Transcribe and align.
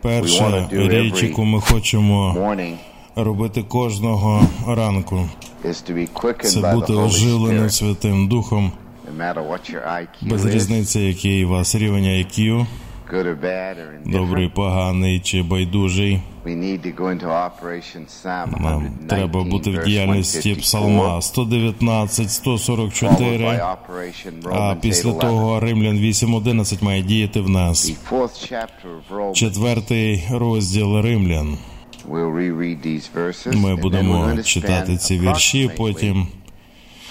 Перша 0.00 0.68
річ, 0.72 1.22
яку 1.22 1.44
ми 1.44 1.60
хочемо 1.60 2.54
робити 3.16 3.62
кожного 3.62 4.42
ранку, 4.66 5.28
це 6.42 6.60
бути 6.74 6.92
Holy 6.92 7.04
оживленим 7.04 7.70
Святим 7.70 8.28
Духом, 8.28 8.72
без 10.22 10.44
різниці, 10.44 11.00
який 11.00 11.44
у 11.44 11.48
вас 11.48 11.74
рівень 11.74 12.04
IQ, 12.04 12.66
добрий, 14.04 14.48
поганий 14.48 15.20
чи 15.20 15.42
байдужий. 15.42 16.20
we 16.44 16.54
need 16.54 16.80
to 16.82 16.92
go 16.94 17.08
into 17.08 17.28
Operation 17.28 18.06
Psalm 18.06 18.60
Нам 18.60 18.82
119, 18.82 19.08
треба 19.08 19.44
бути 19.44 19.70
в 19.70 19.84
діяльності 19.84 20.38
154, 20.38 20.60
Псалма 20.60 21.22
119, 21.22 22.26
followed 22.26 22.28
144, 22.28 23.46
by 23.46 23.76
Operation 23.76 24.54
а 24.54 24.74
після 24.74 25.10
8:11. 25.10 25.20
того 25.20 25.60
Римлян 25.60 25.98
8.11 25.98 26.84
має 26.84 27.02
діяти 27.02 27.40
в 27.40 27.48
нас. 27.48 27.92
Четвертий 29.34 30.24
розділ 30.30 31.00
Римлян. 31.00 31.58
Ми 33.54 33.76
будемо 33.76 34.42
читати 34.42 34.96
ці 34.96 35.18
вірші, 35.18 35.70
потім 35.76 36.26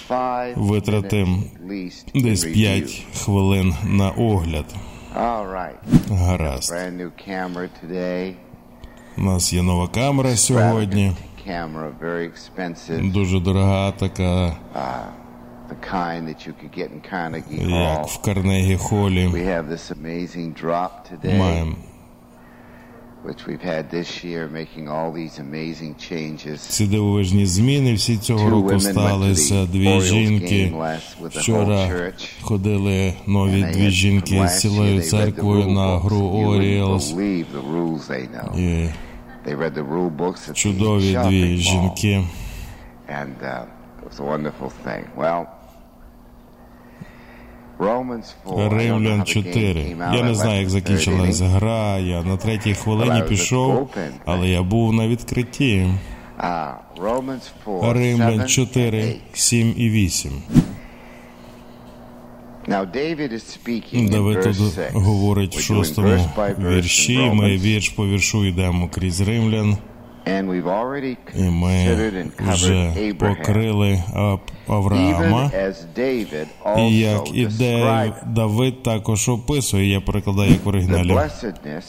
five 0.10 0.54
витратим 0.56 1.28
minutes 1.28 1.44
at 1.62 1.68
least 1.68 2.16
in 2.16 2.24
десь 2.24 2.46
review. 2.46 2.54
5 2.54 3.06
хвилин 3.14 3.76
на 3.86 4.10
огляд. 4.10 4.66
Гаразд. 6.12 6.72
У 9.18 9.22
нас 9.22 9.54
є 9.54 9.62
нова 9.64 9.88
камера 9.88 10.30
сьогодні. 10.36 11.14
Дуже 13.14 13.40
дорога, 13.40 13.92
така, 13.92 14.58
як 17.70 18.08
в 18.08 18.22
Карнегі 18.22 18.78
Холі. 18.78 19.28
Маємо 21.38 21.76
ці 26.70 26.88
дивовижні 26.88 27.46
зміни. 27.46 27.94
Всі 27.94 28.18
цього 28.18 28.40
Two 28.48 28.50
року 28.50 28.68
women 28.70 28.74
went 28.74 28.88
to 28.88 28.92
сталися. 28.92 29.56
the 29.56 29.68
Дві 29.68 29.88
Orioles 29.88 30.02
жінки. 30.02 30.46
game 30.46 30.78
last 30.78 31.22
with 31.22 31.26
the 31.26 31.38
whole 31.38 31.40
Вчора 31.40 31.88
ходили 32.42 33.14
нові 33.28 33.64
дві 33.64 33.86
had- 33.86 33.90
жінки 33.90 34.48
з 34.48 34.60
цілою 34.62 34.98
year, 35.00 35.02
церквою 35.10 35.68
на 35.68 35.98
гру 36.00 36.18
Оріелс. 36.20 37.12
І 38.58 38.90
чудові 40.54 41.18
дві 41.28 41.58
жінки. 41.58 42.24
Римлян 47.80 49.22
the 49.22 49.26
4. 49.26 49.96
Я 50.14 50.24
не 50.24 50.36
знаю, 50.36 50.60
як 50.60 50.70
закінчилась 50.70 51.42
гра. 51.42 51.98
Я 51.98 52.24
на 52.24 52.38
третій 52.38 52.74
хвилині 52.74 53.24
пішов, 53.30 53.90
але 54.26 54.50
я 54.50 54.64
був 54.64 54.94
на 54.94 55.08
відкритті. 55.08 55.88
Romans 56.98 57.52
4. 57.66 57.94
Римлян 57.94 58.48
4, 58.48 59.16
7 59.34 59.74
і 59.78 59.90
8. 59.90 60.32
Now 62.68 62.86
David 62.86 63.32
is 63.32 63.46
speaking 63.46 64.10
Давид 64.10 64.42
тут 64.44 64.94
говорить 64.94 65.56
в 65.56 65.62
шостому 65.62 66.30
вірші. 66.60 67.20
Ми 67.34 67.58
вірш 67.58 67.90
по 67.90 68.08
віршу 68.08 68.46
йдемо 68.46 68.90
крізь 68.90 69.22
римлян, 69.22 69.78
і 71.36 71.42
ми 71.42 71.70
and 71.70 72.54
вже 72.54 72.94
покрили 73.20 74.04
Авраама. 74.68 75.52
David 75.98 76.46
І 76.78 77.00
як 77.00 77.22
described 77.28 78.34
Давид 78.34 78.84
також 78.84 79.30
описує, 79.30 79.90
я 79.90 80.02
перекладаю 80.02 80.52
як 80.52 80.66
в 80.66 80.68
оригіналі. 80.70 81.12
blessedness 81.12 81.84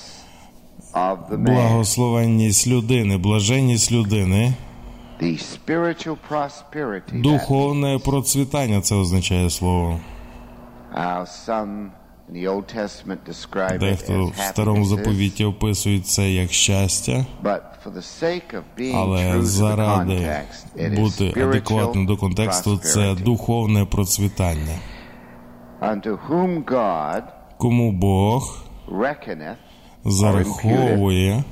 of 0.95 1.17
the 1.31 1.37
man, 1.37 1.45
Благословенність 1.45 2.67
людини, 2.69 3.17
блаженність 3.17 3.93
людини, 3.93 4.53
the 5.23 5.39
spiritual 5.39 6.17
prosperity. 6.31 7.13
that 7.13 7.23
духовне 7.23 7.99
процвітання 7.99 8.81
це 8.81 8.95
означає 8.95 9.51
слово. 9.51 10.01
Дехто 13.81 14.27
в 14.27 14.37
старому 14.37 14.85
заповіті 14.85 15.45
описують 15.45 16.07
це 16.07 16.31
як 16.31 16.53
щастя, 16.53 17.27
but 17.45 17.61
for 17.85 17.93
the 17.93 18.23
sake 18.23 18.55
of 18.55 18.63
being 18.79 18.97
але 18.97 19.43
заради 19.43 20.37
бути 20.97 21.35
адекватним 21.37 22.07
до 22.07 22.17
контексту, 22.17 22.77
це 22.79 23.15
духовне 23.15 23.85
процвітання. 23.85 24.79
Whom 25.81 26.65
God 26.65 27.23
Кому 27.59 27.93
Бог 27.93 28.59
зараховує 30.05 31.45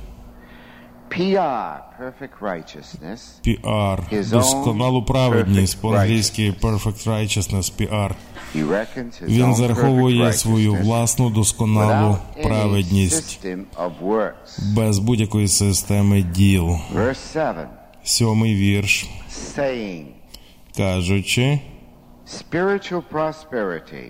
PR, 3.45 4.29
досконалу 4.29 5.03
праведність, 5.03 5.81
по-англійськи 5.81 6.53
perfect 6.61 7.07
righteousness, 7.07 7.71
reckons 8.55 9.23
Він 9.27 9.55
зараховує 9.55 10.33
свою 10.33 10.73
власну 10.73 11.29
досконалу 11.29 12.17
праведність. 12.43 13.39
без 14.75 14.99
будь-якої 14.99 15.47
системи 15.47 16.21
діл. 16.21 16.77
Verse 16.95 17.15
7, 17.15 17.53
Сьомий 18.03 18.55
вірш, 18.55 19.07
кажучи, 20.77 21.59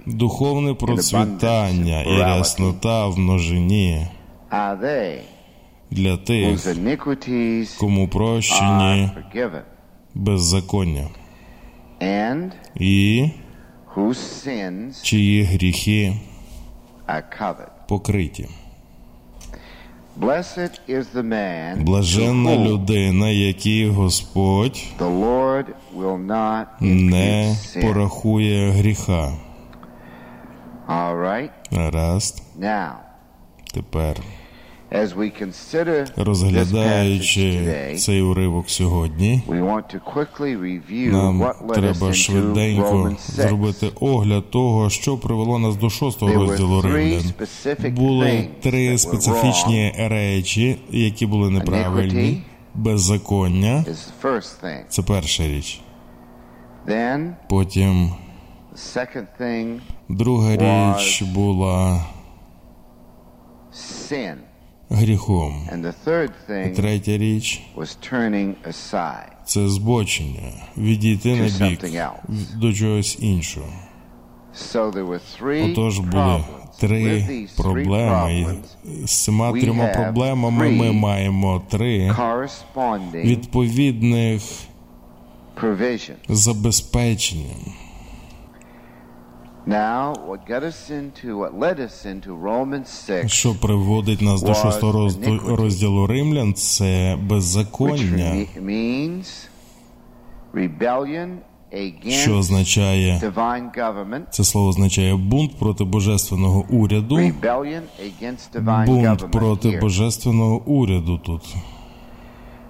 духовне 0.05 0.73
процвітання 0.73 2.01
і 2.01 2.21
ряснота 2.21 3.07
в 3.07 3.19
множині 3.19 4.07
для 5.91 6.17
тих, 6.17 6.67
кому 7.79 8.07
прощені 8.07 9.09
беззаконня, 10.15 11.07
і 12.75 13.29
чиї 15.01 15.43
гріхи 15.43 16.17
покриті. 17.87 18.49
Blessed 20.19 20.79
is 20.89 21.05
the 21.13 21.23
man 21.23 21.83
Блаженна 21.83 22.55
людина, 22.55 23.29
якій 23.29 23.87
Господь 23.87 24.83
the 24.99 25.19
Lord 25.19 25.65
will 25.97 26.25
not 26.25 26.65
не 26.81 27.55
порахує 27.81 28.71
гріха. 28.71 29.33
Now, 32.59 32.91
тепер, 33.73 34.15
розглядаючи 36.15 37.75
цей 37.97 38.21
уривок 38.21 38.69
сьогодні, 38.69 39.41
нам 41.11 41.53
треба 41.73 42.13
швиденько 42.13 43.15
зробити 43.27 43.91
огляд 43.99 44.51
того, 44.51 44.89
що 44.89 45.17
привело 45.17 45.59
нас 45.59 45.75
до 45.75 45.89
шостого 45.89 46.33
розділу 46.33 46.81
Римлян. 46.81 47.33
Були 47.91 48.47
три 48.61 48.97
специфічні 48.97 49.93
речі, 49.97 50.79
які 50.89 51.25
були 51.25 51.49
неправильні. 51.49 52.41
Беззаконня 52.75 53.85
це 54.89 55.01
перша 55.01 55.47
річ. 55.47 55.81
Потім 57.49 58.11
друга 60.09 60.55
річ 60.95 61.21
була 61.21 62.05
sin. 63.73 64.46
Гріхом. 64.89 65.69
Третя 66.75 67.17
річ 67.17 67.61
was 67.75 67.97
turning 68.11 68.53
aside 68.69 69.37
це 69.45 69.69
збочення, 69.69 70.51
відійти 70.77 71.35
на 71.35 71.67
бік 71.67 71.85
до 72.55 72.73
чогось 72.73 73.17
іншого. 73.21 73.67
Отож 75.71 75.99
були 75.99 76.43
три 76.79 77.47
проблеми. 77.57 78.57
І 78.85 79.07
з 79.07 79.23
цими 79.23 79.61
трьома 79.61 79.87
проблемами 79.87 80.69
ми 80.69 80.91
маємо 80.91 81.61
три 81.69 82.15
відповідних 83.13 84.41
забезпечення. 86.29 87.55
Що 93.27 93.55
приводить 93.61 94.21
нас 94.21 94.41
до 94.41 94.53
шостого 94.53 95.09
розділу, 95.55 96.07
римлян, 96.07 96.53
це 96.53 97.17
беззаконня, 97.23 98.45
що 102.09 102.37
означає 102.37 103.19
це 104.31 104.43
слово 104.43 104.67
означає 104.67 105.15
бунт 105.15 105.59
проти 105.59 105.83
божественного 105.83 106.65
уряду, 106.69 107.15
бунт 108.85 109.31
проти 109.31 109.79
божественного 109.81 110.61
уряду 110.65 111.17
тут. 111.17 111.41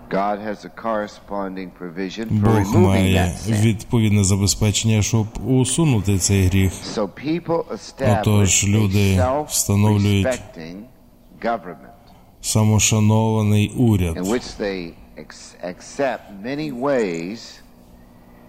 God 0.09 0.39
has 0.39 0.65
a 0.65 0.69
corresponding 0.69 1.69
provision 1.79 2.29
for 2.29 2.41
Бог 2.41 2.53
removing 2.55 2.77
має 2.87 3.15
that 3.15 3.61
відповідне 3.61 4.23
забезпечення, 4.23 5.01
щоб 5.01 5.27
усунути 5.47 6.17
цей 6.17 6.47
гріх. 6.47 6.71
Отож, 8.21 8.67
люди 8.67 9.23
встановлюють 9.47 10.39
самошанований 12.41 13.69
уряд 13.77 14.17
in 14.17 14.23
which 14.23 14.59
they 14.59 14.91
ex- 15.17 15.55
accept 15.63 16.19
many 16.43 16.71
ways 16.81 17.39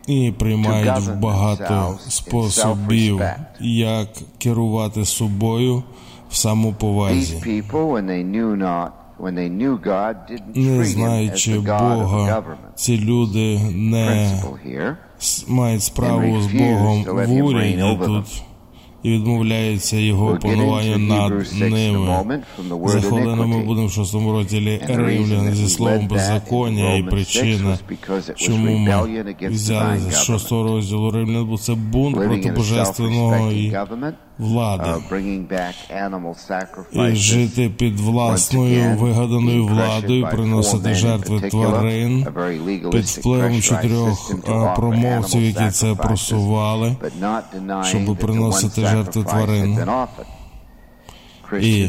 і 0.06 0.32
приймають 0.38 1.10
багато 1.20 1.98
способів, 2.08 3.22
як 3.60 4.08
керувати 4.38 5.04
собою 5.04 5.82
в 6.30 6.36
самоповазі. 6.36 7.42
Не 10.54 10.84
знаючи 10.84 11.58
Бога, 11.58 12.44
ці 12.74 12.98
люди 13.00 13.60
не 13.74 14.40
мають 15.48 15.82
справу 15.82 16.40
з 16.40 16.46
Богом 16.46 17.04
в 17.04 17.44
уряді 17.44 17.98
тут 18.04 18.42
і 19.02 19.10
відмовляються 19.10 19.96
його 19.96 20.38
панування 20.42 20.98
над 20.98 21.32
Hebrews 21.32 21.44
6 21.44 21.62
in 21.62 21.74
a 21.74 22.22
ними. 22.22 22.42
За 22.88 23.00
хвилину 23.00 23.46
ми 23.46 23.64
будемо 23.64 23.86
в 23.86 23.90
шостому 23.90 24.32
розділі 24.32 24.80
Римлян 24.88 25.54
зі 25.54 25.68
словом 25.68 26.08
беззаконня 26.08 26.94
і 26.94 27.02
Romans 27.02 27.24
6 27.24 27.30
причина, 27.30 27.78
чому 28.36 28.78
ми 28.78 29.24
взяли 29.40 29.98
з 29.98 30.22
шостого 30.22 30.62
розділу 30.62 31.10
Римлян, 31.10 31.46
бо 31.46 31.58
це 31.58 31.74
бунт 31.74 32.16
проти 32.16 32.52
божественного 32.52 33.52
і 33.52 33.76
влади. 34.38 34.90
uh, 36.94 37.12
І 37.12 37.16
жити 37.16 37.68
під 37.68 38.00
власною 38.00 38.96
вигаданою 38.96 39.66
владою, 39.66 40.28
приносити 40.30 40.94
жертви 40.94 41.40
тварин 41.40 42.26
під 42.92 43.04
впливом 43.04 43.62
чотирьох 43.62 44.32
промовців, 44.76 45.42
які 45.42 45.70
це 45.70 45.94
просували. 45.94 46.96
щоб 47.84 48.16
приносити 48.16 48.86
жертви 48.86 49.24
тварин. 49.24 49.78
І 51.60 51.88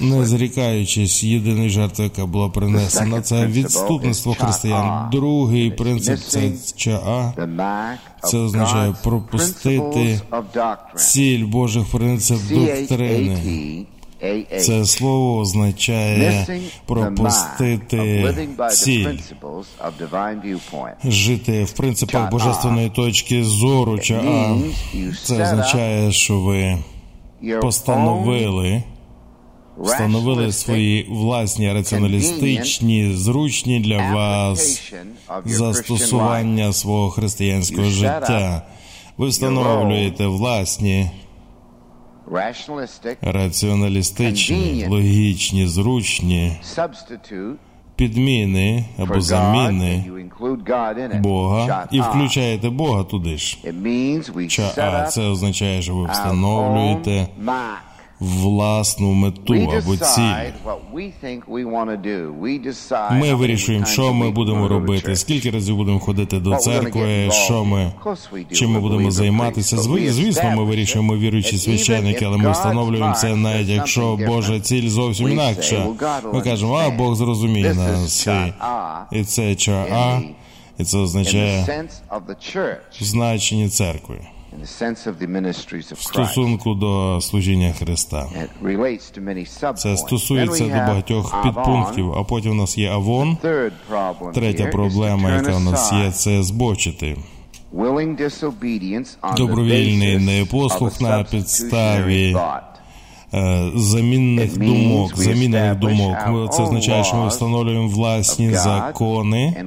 не 0.00 0.26
зрікаючись 0.26 1.24
єдиної 1.24 1.68
жертви, 1.70 2.04
яка 2.04 2.26
була 2.26 2.48
принесена, 2.48 3.20
це 3.20 3.46
відступництво 3.46 4.34
християн. 4.34 5.10
Другий 5.10 5.70
принцип 5.70 6.18
це 6.18 6.52
чаа. 6.76 7.32
Це 8.24 8.38
означає 8.38 8.94
пропустити. 9.02 10.20
Ціль 10.96 11.44
Божих 11.44 11.86
принцип 11.90 12.38
доктрини. 12.50 13.86
Це 14.60 14.84
слово 14.84 15.38
означає 15.38 16.46
пропустити 16.86 18.34
ціль. 18.70 19.08
Жити 21.04 21.64
в 21.64 21.72
принципах 21.72 22.30
божественної 22.30 22.90
точки 22.90 23.44
зору 23.44 23.98
чаа. 23.98 24.56
Це 25.24 25.42
означає, 25.42 26.12
що 26.12 26.40
ви 26.40 26.78
постановили 27.60 28.82
встановили 29.78 30.52
свої 30.52 31.06
власні 31.10 31.72
раціоналістичні, 31.72 33.12
зручні 33.14 33.80
для 33.80 34.12
вас 34.14 34.92
застосування 35.44 36.72
свого 36.72 37.10
християнського 37.10 37.88
життя. 37.88 38.62
Ви 39.16 39.28
встановлюєте 39.28 40.26
власні 40.26 41.10
раціоналістичні, 43.22 44.86
логічні, 44.88 45.66
зручні 45.66 46.58
підміни 48.00 48.84
або 48.98 49.20
заміни. 49.20 50.04
Бога 51.20 51.88
і 51.90 52.00
включаєте 52.00 52.70
Бога 52.70 53.04
туди 53.04 53.36
ж. 53.36 53.58
Up 53.64 55.06
це 55.06 55.22
означає, 55.22 55.82
що 55.82 55.94
ви 55.94 56.06
встановлюєте. 56.06 57.28
Власну 58.20 59.12
мету 59.12 59.54
або 59.54 59.96
ціль. 59.96 60.22
Ми 63.10 63.34
вирішуємо, 63.34 63.86
що 63.86 64.14
ми 64.14 64.30
будемо 64.30 64.68
робити, 64.68 65.16
скільки 65.16 65.50
разів 65.50 65.76
будемо 65.76 65.98
ходити 65.98 66.38
до 66.38 66.56
церкви, 66.56 67.30
що 67.30 67.64
ми 67.64 67.92
чим 68.52 68.70
ми 68.70 68.80
будемо 68.80 69.10
займатися. 69.10 69.76
Звісно, 69.78 70.50
ми 70.56 70.64
вирішуємо 70.64 71.16
віруючі 71.16 71.58
священники, 71.58 72.24
але 72.24 72.36
ми 72.36 72.50
встановлюємо 72.52 73.14
це 73.14 73.36
навіть 73.36 73.68
якщо 73.68 74.16
Божа 74.26 74.60
ціль 74.60 74.88
зовсім 74.88 75.28
інакша. 75.28 75.86
Ми 76.32 76.42
кажемо, 76.42 76.74
а. 76.74 76.90
Бог 76.90 77.14
зрозуміє 77.14 77.74
нас. 77.74 78.26
І, 79.12 79.24
це 79.24 79.42
the- 79.42 80.22
і 80.78 80.84
це 80.84 80.98
означає 80.98 81.66
church, 82.56 82.76
значення 83.00 83.68
церкви 83.68 84.18
в 85.94 85.98
стосунку 86.26 86.74
до 86.74 87.20
служіння 87.20 87.72
Христа. 87.78 88.28
Це 89.78 89.96
стосується 89.96 90.64
до 90.64 90.70
багатьох 90.88 91.42
підпунктів, 91.42 92.12
а 92.12 92.24
потім 92.24 92.50
у 92.50 92.54
нас 92.54 92.78
є 92.78 92.90
Авон. 92.90 93.36
Третя 94.34 94.62
проблема, 94.72 95.30
яка 95.30 95.56
в 95.56 95.60
нас 95.60 95.92
є, 95.92 96.10
це 96.12 96.42
збочити. 96.42 97.16
Добровільний 99.36 100.18
непослух 100.18 101.00
на 101.00 101.24
підставі 101.24 102.34
thought. 102.34 102.60
е, 102.60 102.69
замінних 103.74 104.58
думок, 104.58 105.16
замінених 105.16 105.78
думок. 105.78 106.16
Це 106.52 106.62
означає, 106.62 107.04
що 107.04 107.16
ми 107.16 107.28
встановлюємо 107.28 107.88
власні 107.88 108.54
закони 108.54 109.64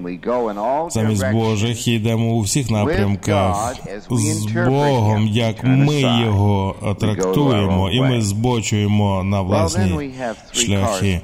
замість 0.89 1.31
Божих 1.31 1.87
і 1.87 1.93
йдемо 1.93 2.25
у 2.25 2.39
всіх 2.41 2.69
напрямках 2.69 3.75
з 4.09 4.45
Богом, 4.67 5.27
як 5.27 5.63
ми 5.63 6.01
його 6.01 6.75
трактуємо, 6.99 7.89
і 7.89 8.01
ми 8.01 8.21
збочуємо 8.21 9.23
на 9.23 9.41
власні 9.41 10.11
шляхи. 10.51 11.21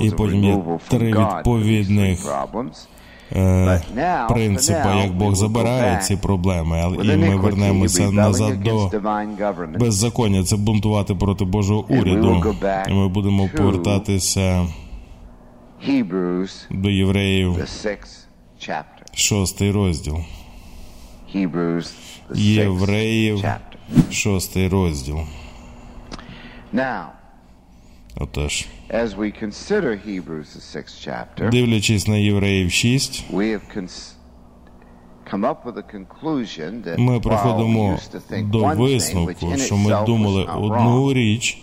І 0.00 0.10
потім 0.10 0.44
є 0.44 0.58
три 0.88 1.14
відповідних. 1.14 2.18
Е, 3.32 3.80
принципа, 4.28 4.94
як 4.94 5.12
Бог 5.12 5.34
забирає 5.34 5.98
ці 5.98 6.16
проблеми, 6.16 6.80
але 6.84 7.14
і 7.14 7.16
ми 7.16 7.36
вернемося 7.36 8.10
назад 8.10 8.62
до 8.62 8.90
беззаконня. 9.78 10.44
Це 10.44 10.56
бунтувати 10.56 11.14
проти 11.14 11.44
Божого 11.44 11.84
уряду. 11.88 12.56
І 12.88 12.92
ми 12.92 13.08
будемо 13.08 13.48
повертатися 13.56 14.66
до 16.70 16.90
євреїв, 16.90 17.56
шостий 19.14 19.70
розділ. 19.70 20.16
Євреїв, 22.34 23.44
шостий 24.10 24.68
розділ. 24.68 25.18
Отож, 28.16 28.66
as 28.90 29.14
we 29.16 29.30
consider 29.30 29.96
Hebrews, 29.96 30.54
the 30.54 30.60
sixth 30.60 30.96
chapter, 31.04 31.50
дивлячись 31.50 32.08
на 32.08 32.16
євреїв 32.16 32.72
6, 32.72 33.24
we 33.32 33.52
have 33.52 33.60
cons- 33.76 34.14
come 35.32 35.44
up 35.44 35.64
with 35.64 35.76
a 35.76 35.94
conclusion 35.96 36.82
that 36.82 36.98
ми 36.98 37.20
приходимо 37.20 37.98
до 38.42 38.66
висновку, 38.66 39.56
що 39.56 39.76
ми 39.76 40.04
думали 40.06 40.44
одну 40.44 41.12
річ, 41.12 41.62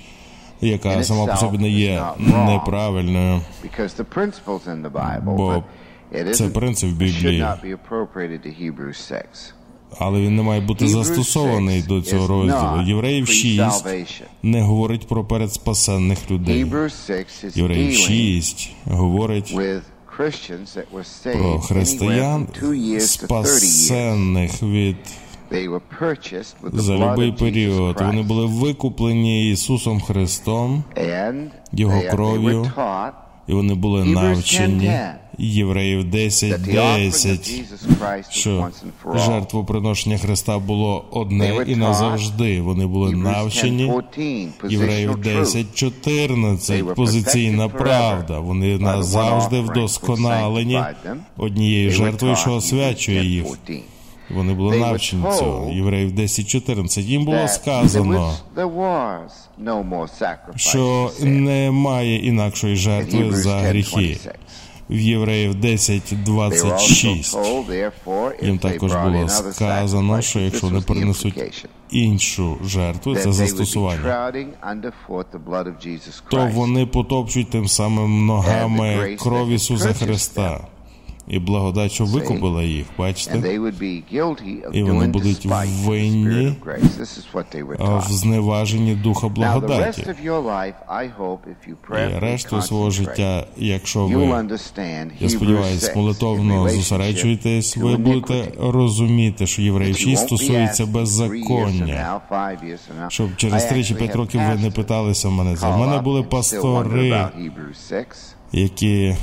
яка 0.62 1.04
сама 1.04 1.26
по 1.26 1.36
собі 1.38 1.58
не 1.58 1.70
є 1.70 2.04
неправильною. 2.46 3.42
because 3.64 3.96
the 3.98 4.06
principles 4.16 4.66
in 4.68 4.82
the 4.82 4.92
Bible, 4.92 5.36
Бо 5.36 5.64
it 6.14 6.34
це 6.34 6.50
принцип 6.50 6.90
Біблії. 6.90 7.46
Not 9.92 9.96
be 9.96 9.96
appropriated 9.96 9.96
to 9.96 9.96
Hebrews 9.96 9.96
6. 9.96 9.98
Але 10.00 10.22
він 10.22 10.36
не 10.36 10.44
має 10.44 10.62
бути 10.62 10.88
застосований 10.88 11.76
6 11.76 11.88
до 11.88 12.02
цього 12.02 12.28
розділу. 12.28 12.82
Євреїв 12.88 13.28
6 13.28 13.60
pre-salvation. 13.60 14.24
не 14.44 14.62
говорить 14.62 15.08
про 15.08 15.26
передспасенних 15.26 16.32
людей. 16.32 16.66
Hebrews 16.66 17.08
6 17.08 17.46
is 17.46 17.58
Євреїв 17.58 17.92
dealing 17.92 18.08
6 18.08 18.72
говорить 18.86 19.56
про 21.24 21.60
християн, 21.60 22.48
from 22.48 22.64
two 22.64 22.74
years 22.74 23.18
to 23.18 23.28
30 23.28 23.46
years. 23.46 23.60
спасенних 23.60 24.64
від 24.64 24.98
за 26.74 26.96
любий 26.96 27.32
період. 27.32 28.02
Вони 28.02 28.22
були 28.22 28.46
викуплені 28.46 29.52
Ісусом 29.52 30.02
Христом, 30.02 30.84
Його 31.72 32.02
кров'ю. 32.12 32.72
І 33.48 33.54
вони 33.54 33.74
були 33.74 34.06
навчені 34.06 34.88
10:10. 34.88 35.14
Євреїв 35.40 36.00
that 36.00 36.12
the 36.12 36.30
offering 36.30 37.08
of 37.10 37.14
10.10, 37.14 37.38
Jesus 37.38 37.88
Christ 38.00 38.24
was 38.24 38.32
що 38.32 38.70
жертвоприношення 39.16 40.18
Христа 40.18 40.60
було 40.60 41.06
одне 41.12 41.66
і 41.68 41.76
назавжди. 41.76 42.62
Вони 42.62 42.86
були 42.86 43.12
навчені 43.12 43.92
10:14, 43.92 44.72
Євреїв 44.72 45.12
positional 45.12 45.24
truth. 45.24 45.46
10.14, 45.46 46.84
were 46.84 46.94
позиційна 46.94 47.68
perfected 47.68 47.78
правда. 47.78 48.40
Вони 48.40 48.78
назавжди 48.78 49.60
вдосконалені 49.60 50.84
однією 51.38 51.92
жертвою, 51.92 52.36
що 52.36 52.54
освячує 52.54 53.26
їх. 53.26 53.46
10:14. 54.30 54.36
Вони 54.36 54.54
були 54.54 54.78
навчені 54.78 55.24
цього. 55.40 55.72
Євреїв 55.72 56.12
10.14. 56.12 57.02
Їм 57.02 57.26
було 57.26 57.48
сказано, 57.48 58.34
що 60.56 61.12
немає 61.22 62.16
інакшої 62.18 62.76
жертви 62.76 63.32
за 63.32 63.58
гріхи. 63.58 64.00
10:26. 64.00 64.30
В 64.90 65.00
Євреїв 65.00 65.56
They 65.56 65.80
were 66.26 66.50
also 66.50 66.68
10.26. 66.68 67.36
told, 67.36 67.66
therefore, 67.70 68.46
Їм 68.46 68.58
також 68.58 68.94
було 68.96 69.30
сказано, 69.30 70.22
що 70.22 70.40
якщо 70.40 70.68
вони 70.68 70.82
принесуть 70.82 71.64
іншу 71.92 72.58
жертву, 72.66 73.16
це 73.16 73.32
застосування, 73.32 74.32
то 76.30 76.48
вони 76.54 76.86
потопчуть 76.86 77.50
тим 77.50 77.68
самим 77.68 78.26
ногами 78.26 79.18
кров 79.20 79.50
Ісуса 79.50 79.94
Христа 79.94 80.68
і 81.28 81.40
благодать, 81.40 81.92
що 81.92 82.06
викупила 82.06 82.64
їх, 82.64 82.86
бачите, 82.98 83.60
І 84.74 84.84
вони 84.84 85.08
будуть 85.08 85.46
винні, 85.86 86.56
в 87.80 88.12
зневаженні 88.12 88.96
Духа 88.96 89.28
благодаті. 89.28 90.06
І 91.92 92.20
решту 92.20 92.62
свого 92.62 92.90
життя, 92.92 93.48
якщо 93.58 94.06
ви 94.06 94.46
Я 95.20 95.30
сподіваюся, 95.30 95.80
6 95.80 95.92
in 95.92 95.98
молитовно 95.98 96.70
зосереджуєтесь, 96.70 97.78
ви 97.78 97.98
будете 97.98 98.52
розуміти, 98.60 99.48
що 99.48 99.62
євреїв 99.62 99.96
That 99.96 100.00
you 100.00 100.10
6 100.10 100.10
won't 100.10 100.24
be 100.24 100.26
стосується 100.26 100.86
беззаконня. 100.86 102.22
Щоб 103.08 103.36
через 103.36 103.66
I 103.66 103.70
3 103.70 103.84
чи 103.84 103.94
actually 103.94 103.98
5 103.98 104.12
have 104.12 104.18
років 104.18 104.42
ви 104.42 104.56
не 104.56 104.72
питалися 104.72 105.30
мене 105.30 105.56
за. 105.56 105.78
Мене 105.78 106.02
були 106.02 106.24
пастори, 106.24 107.12
about 107.12 107.32
Hebrews 107.38 107.90
6. 107.90 108.36
які 108.52 109.16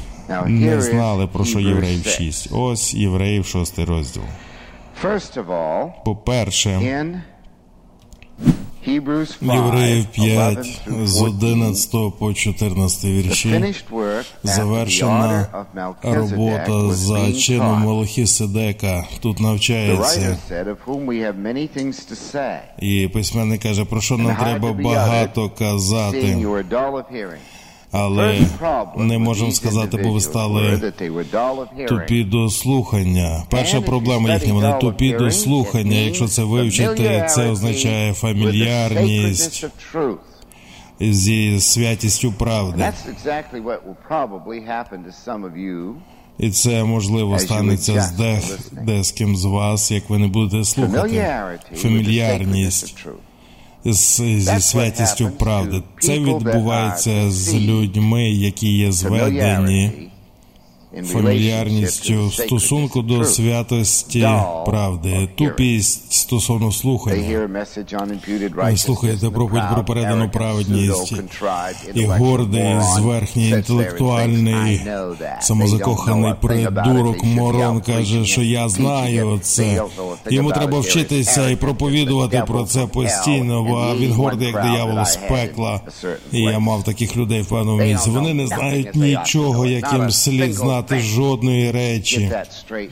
не 0.47 0.81
знали 0.81 1.27
про 1.27 1.45
що 1.45 1.61
євреїв 1.61 2.05
6. 2.05 2.17
6. 2.17 2.49
Ось 2.53 2.95
євреїв 2.95 3.47
6 3.47 3.79
розділ. 3.79 4.23
По-перше, 6.05 6.71
in 6.71 7.21
Hebrews 8.89 9.39
5, 9.39 9.55
Євреїв 9.55 10.07
11 10.07 10.13
5 10.13 10.59
through 10.59 11.07
з 11.07 11.19
14, 11.19 11.95
11 11.95 12.19
по 12.19 12.35
14 12.35 13.05
the 13.05 13.23
вірші. 13.23 13.75
Завершена 14.43 15.47
робота 16.03 16.91
за 16.91 17.33
чином 17.33 17.67
taught. 17.67 17.87
Мелхіседека. 17.87 19.05
Тут 19.21 19.41
навчається. 19.41 20.39
І 22.79 23.09
письменник 23.13 23.63
каже, 23.63 23.85
про 23.85 24.01
що 24.01 24.17
нам 24.17 24.37
треба 24.37 24.73
багато 24.73 25.51
казати, 25.51 26.37
але 27.95 28.41
не 28.97 29.19
можемо 29.19 29.53
сказати, 29.53 30.01
бо 30.03 30.13
ви 30.13 30.21
стали 30.21 30.93
тупі 31.89 32.25
до 32.25 32.51
слухання. 32.51 33.43
Перша 33.51 33.81
проблема 33.81 34.35
їхня, 34.35 34.53
вони 34.53 34.79
тупі 34.81 35.13
до 35.13 35.31
слухання. 35.31 35.97
Якщо 35.97 36.29
це 36.29 36.45
вивчити, 36.45 37.27
це 37.29 37.51
означає 37.51 38.13
фамільярність 38.13 39.67
зі 41.01 41.61
святістю 41.61 42.33
правди. 42.33 42.93
І 46.39 46.51
це 46.51 46.85
можливо 46.85 47.39
станеться 47.39 47.93
з 47.93 47.97
adjust 47.97 48.15
to 48.15 48.17
дех, 48.17 49.05
listening. 49.05 49.31
де 49.33 49.37
з 49.37 49.45
вас, 49.45 49.91
як 49.91 50.11
ви 50.11 50.19
не 50.19 50.27
будете 50.27 50.65
слухати. 50.65 51.59
Фамільярність 51.75 53.07
зі 53.85 54.61
святістю 54.61 55.31
правди. 55.39 55.83
Це 56.01 56.19
відбувається 56.19 57.31
з 57.31 57.55
людьми, 57.55 58.31
які 58.31 58.77
є 58.77 58.93
зведені 58.93 59.93
фамільярністю 61.03 62.27
в 62.27 62.35
стосунку 62.35 63.03
до 63.03 63.25
святості 63.25 64.29
правди, 64.67 65.29
тупість 65.35 66.13
стосовно 66.13 66.73
слухання. 66.73 67.49
слухаєте 68.77 69.31
проповідь 69.31 69.63
про 69.75 69.85
передану 69.85 70.31
праведність, 70.31 71.15
і 71.95 72.05
гордий, 72.05 72.77
зверхній, 72.97 73.49
інтелектуальний, 73.49 74.81
самозакоханий 75.41 76.35
придурок 76.41 77.25
Морон 77.25 77.81
каже, 77.81 78.25
що 78.25 78.43
я 78.43 78.69
знаю 78.69 79.39
це. 79.43 79.83
Йому 80.31 80.53
треба 80.53 80.81
вчитися 80.81 81.51
і 81.51 81.57
проповідувати 81.57 82.45
про 82.47 82.65
це 82.65 82.87
постійно, 82.87 83.63
бо 83.63 83.95
він 83.99 84.13
гордий, 84.13 84.49
як 84.49 84.63
диявол 84.63 85.05
з 85.05 85.17
пекла. 85.17 85.81
І 86.33 86.41
я 86.41 86.59
мав 86.59 86.85
таких 86.85 87.17
людей 87.17 87.43
в 87.43 87.49
певному 87.49 87.83
місці. 87.83 88.11
Вони 88.11 88.35
не 88.35 88.47
знають 88.47 88.95
нічого, 88.95 89.67
яким 89.67 90.11
слід 90.11 90.55
знати 90.55 90.84
thing. 90.89 91.01
жодної 91.01 91.71
речі. 91.71 92.31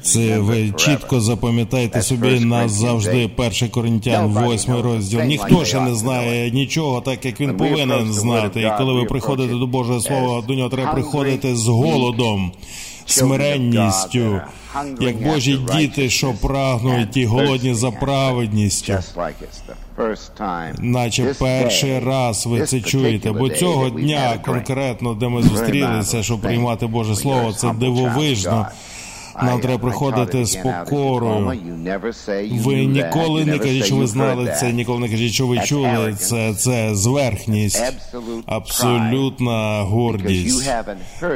Це 0.02 0.38
ви 0.38 0.70
чітко 0.76 1.20
запам'ятайте 1.20 2.02
собі 2.02 2.26
1 2.26 2.48
назавжди. 2.48 3.28
Перше 3.28 3.64
1 3.64 3.70
Коринтян, 3.70 4.32
Nobody 4.32 4.54
8 4.54 4.74
knows 4.74 4.78
a 4.78 4.82
розділ. 4.82 5.20
Ніхто 5.20 5.64
ще 5.64 5.80
не 5.80 5.94
знає 5.94 6.50
нічого, 6.50 7.00
так 7.00 7.24
як 7.24 7.40
він 7.40 7.56
повинен 7.56 8.12
знати. 8.12 8.60
І 8.60 8.70
коли 8.78 8.92
ви 8.92 9.04
приходите 9.04 9.54
до 9.54 9.66
Божого 9.66 10.00
Слова, 10.00 10.42
до 10.48 10.54
нього 10.54 10.68
треба 10.68 10.92
приходити 10.92 11.56
з 11.56 11.68
голодом, 11.68 12.52
смиренністю, 13.06 14.40
як 15.00 15.22
Божі 15.22 15.58
діти, 15.76 16.10
що 16.10 16.32
прагнуть 16.42 17.16
і 17.16 17.26
голодні 17.26 17.74
за 17.74 17.90
праведністю. 17.90 18.92
Наче 20.78 21.34
перший 21.38 21.98
раз 21.98 22.46
ви 22.46 22.66
це 22.66 22.80
чуєте, 22.80 23.32
бо 23.32 23.48
цього 23.48 23.90
дня 23.90 24.38
конкретно, 24.44 25.14
де 25.14 25.28
ми 25.28 25.42
зустрілися, 25.42 26.22
щоб 26.22 26.40
приймати 26.40 26.86
Боже 26.86 27.16
Слово, 27.16 27.52
це 27.52 27.72
дивовижно. 27.72 28.66
Нам 29.42 29.60
треба 29.60 29.78
приходити 29.78 30.44
з 30.44 30.56
покорою. 30.56 31.52
Ви 32.52 32.74
ніколи 32.74 33.44
не 33.44 33.58
кажіть, 33.58 33.84
що 33.84 33.96
ви 33.96 34.06
знали 34.06 34.54
це, 34.60 34.72
ніколи 34.72 34.98
не 34.98 35.08
кажіть, 35.08 35.32
що 35.32 35.46
ви 35.46 35.58
чули 35.58 36.16
це. 36.18 36.54
Це 36.54 36.94
зверхність, 36.94 37.82
абсолютна 38.46 39.82
гордість, 39.82 40.70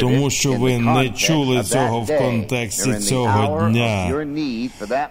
тому 0.01 0.31
що 0.31 0.53
ви 0.53 0.79
не 0.79 1.09
чули 1.09 1.63
цього 1.65 2.01
в 2.01 2.19
контексті 2.19 2.95
цього 2.95 3.69
дня. 3.69 4.13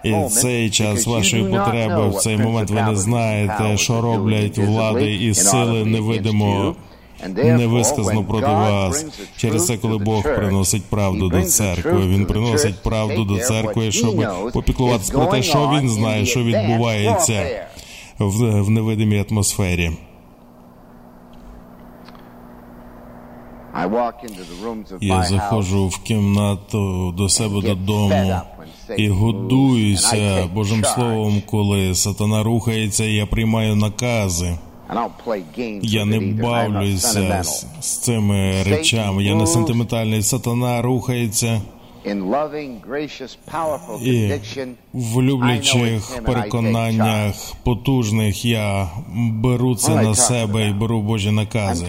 І 0.04 0.14
цей 0.30 0.70
час 0.70 1.06
вашої 1.06 1.42
потреби, 1.44 2.08
в 2.08 2.14
цей 2.14 2.36
момент 2.36 2.70
ви 2.70 2.82
не 2.82 2.96
знаєте, 2.96 3.76
що 3.76 4.00
роблять 4.00 4.58
влади 4.58 5.14
і 5.14 5.34
сили 5.34 5.84
невидимо. 5.84 6.76
Невисказано 7.58 8.24
проти 8.24 8.46
вас 8.46 9.06
через 9.36 9.66
це, 9.66 9.76
коли 9.76 9.98
Бог 9.98 10.22
приносить 10.22 10.84
правду 10.84 11.28
до 11.28 11.42
церкви. 11.42 12.06
Він 12.06 12.26
приносить 12.26 12.82
правду 12.82 13.24
до 13.24 13.38
церкви, 13.38 13.92
щоб 13.92 14.16
попіклуватися 14.52 15.12
про 15.12 15.26
те, 15.26 15.42
що 15.42 15.70
він 15.74 15.88
знає, 15.90 16.26
що 16.26 16.44
відбувається 16.44 17.66
в, 18.18 18.60
в 18.62 18.70
невидимій 18.70 19.24
атмосфері. 19.30 19.90
Я 25.00 25.22
заходжу 25.22 25.86
в 25.88 25.98
кімнату 25.98 27.12
до 27.16 27.28
себе 27.28 27.60
додому 27.62 28.40
і 28.96 29.08
годуюся 29.08 30.48
Божим 30.54 30.84
Словом, 30.84 31.42
коли 31.46 31.94
сатана 31.94 32.42
рухається, 32.42 33.04
і 33.04 33.12
я 33.14 33.26
приймаю 33.26 33.76
накази. 33.76 34.58
Я 35.82 36.04
не 36.04 36.20
бавлюся 36.20 37.42
з, 37.42 37.66
з 37.80 37.98
цими 37.98 38.62
речами. 38.62 39.24
Я 39.24 39.34
не 39.34 39.46
сентиментальний. 39.46 40.22
Сатана 40.22 40.82
рухається 40.82 41.60
і 44.02 44.32
в 44.92 45.22
люблячих 45.22 46.22
переконаннях 46.24 47.34
потужних 47.62 48.44
я 48.44 48.88
беру 49.16 49.76
це 49.76 49.94
на 49.94 50.14
себе 50.14 50.68
і 50.68 50.72
беру 50.72 51.02
Божі 51.02 51.30
накази. 51.30 51.86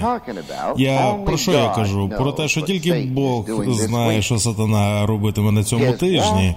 Я 0.78 1.16
про 1.26 1.38
що 1.38 1.52
я 1.52 1.70
кажу? 1.70 2.10
Про 2.18 2.32
те, 2.32 2.48
що 2.48 2.62
тільки 2.62 2.94
Бог 2.94 3.46
знає, 3.74 4.22
що 4.22 4.40
сатана 4.40 5.06
робитиме 5.06 5.52
на 5.52 5.64
цьому 5.64 5.94
тижні. 5.94 6.56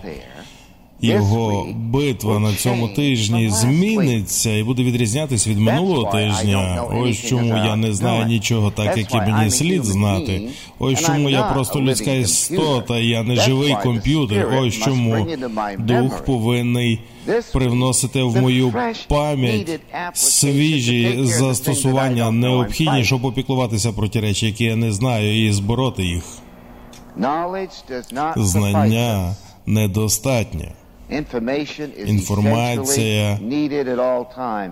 Його 1.03 1.67
битва 1.77 2.39
на 2.39 2.55
цьому 2.55 2.89
тижні 2.89 3.51
зміниться 3.51 4.57
і 4.57 4.63
буде 4.63 4.83
відрізнятися 4.83 5.51
від 5.51 5.59
минулого 5.59 6.13
тижня. 6.13 6.83
Ось 6.93 7.29
чому 7.29 7.57
я 7.57 7.77
не 7.77 7.93
знаю 7.93 8.27
нічого, 8.27 8.71
так 8.71 8.97
як 8.99 9.15
і 9.15 9.17
мені 9.17 9.51
слід 9.51 9.85
знати. 9.85 10.43
Ось 10.79 11.01
чому 11.07 11.31
я 11.31 11.43
просто 11.43 11.81
людська 11.81 12.13
істота, 12.13 12.99
я 12.99 13.23
не 13.23 13.37
живий 13.37 13.77
комп'ютер. 13.83 14.59
Ось 14.61 14.75
чому 14.75 15.27
дух 15.79 16.25
повинний 16.25 17.01
привносити 17.53 18.23
в 18.23 18.37
мою 18.41 18.75
пам'ять 19.09 19.81
свіжі 20.15 21.19
застосування, 21.23 22.31
необхідні, 22.31 23.05
щоб 23.05 23.25
опіклуватися 23.25 23.93
про 23.93 24.09
ті 24.09 24.21
речі, 24.21 24.47
які 24.47 24.65
я 24.65 24.77
не 24.77 24.93
знаю, 24.93 25.47
і 25.47 25.53
збороти 25.53 26.05
їх. 26.05 26.23
Знання 28.37 29.35
недостатнє. 29.67 30.73
Інформація 32.07 33.39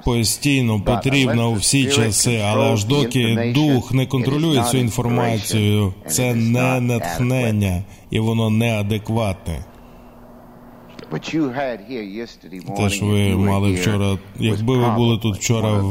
постійно 0.04 0.80
потрібна 0.80 1.48
у 1.48 1.54
всі 1.54 1.86
часи, 1.90 2.42
але 2.46 2.72
аж 2.72 2.84
доки 2.84 3.52
дух 3.54 3.92
не 3.92 4.06
контролює 4.06 4.62
цю 4.70 4.76
інформацію, 4.76 5.94
це 6.06 6.34
не 6.34 6.80
натхнення 6.80 7.82
і 8.10 8.18
воно 8.18 8.50
неадекватне. 8.50 9.64
Те, 12.76 12.90
що 12.90 13.06
ви 13.06 13.36
мали 13.36 13.72
вчора, 13.72 14.18
якби 14.38 14.76
ви 14.76 14.90
були 14.90 15.18
тут 15.18 15.36
вчора 15.36 15.82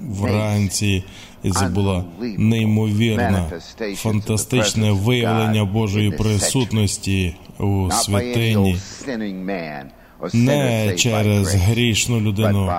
вранці, 0.00 1.04
і 1.42 1.50
це 1.50 1.66
було 1.66 2.04
неймовірне, 2.38 3.50
фантастичне 3.94 4.92
виявлення 4.92 5.64
Божої 5.64 6.10
присутності 6.10 7.34
у 7.58 7.90
святині. 7.90 8.76
не 10.32 10.94
через 10.96 11.54
грішну 11.54 12.20
людину, 12.20 12.72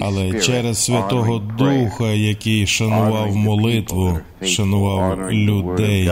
але 0.00 0.40
через 0.40 0.84
Святого 0.84 1.38
Духа, 1.38 2.06
який 2.12 2.66
шанував 2.66 3.36
молитву, 3.36 4.18
шанував 4.42 5.32
людей, 5.32 6.10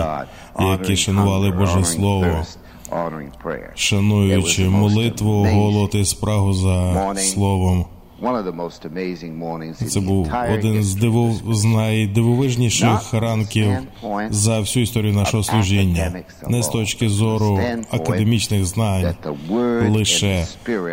які 0.60 0.96
шанували 0.96 1.50
Боже 1.50 1.84
Слово, 1.84 2.42
шануючи 3.74 4.68
молитву, 4.68 5.44
голод 5.44 5.90
і 5.94 6.04
спрагу 6.04 6.52
за 6.52 7.14
словом. 7.16 7.84
Це 9.88 10.00
був 10.00 10.30
один 10.54 10.82
з 10.82 10.94
дивов 10.94 11.54
з 11.54 11.64
найдивовижніших 11.64 13.14
ранків 13.14 13.70
за 14.30 14.60
всю 14.60 14.82
історію 14.82 15.12
нашого 15.14 15.42
служіння, 15.42 16.12
не 16.48 16.62
з 16.62 16.68
точки 16.68 17.08
зору 17.08 17.60
академічних 17.90 18.64
знань 18.64 19.14
лише, 19.88 20.46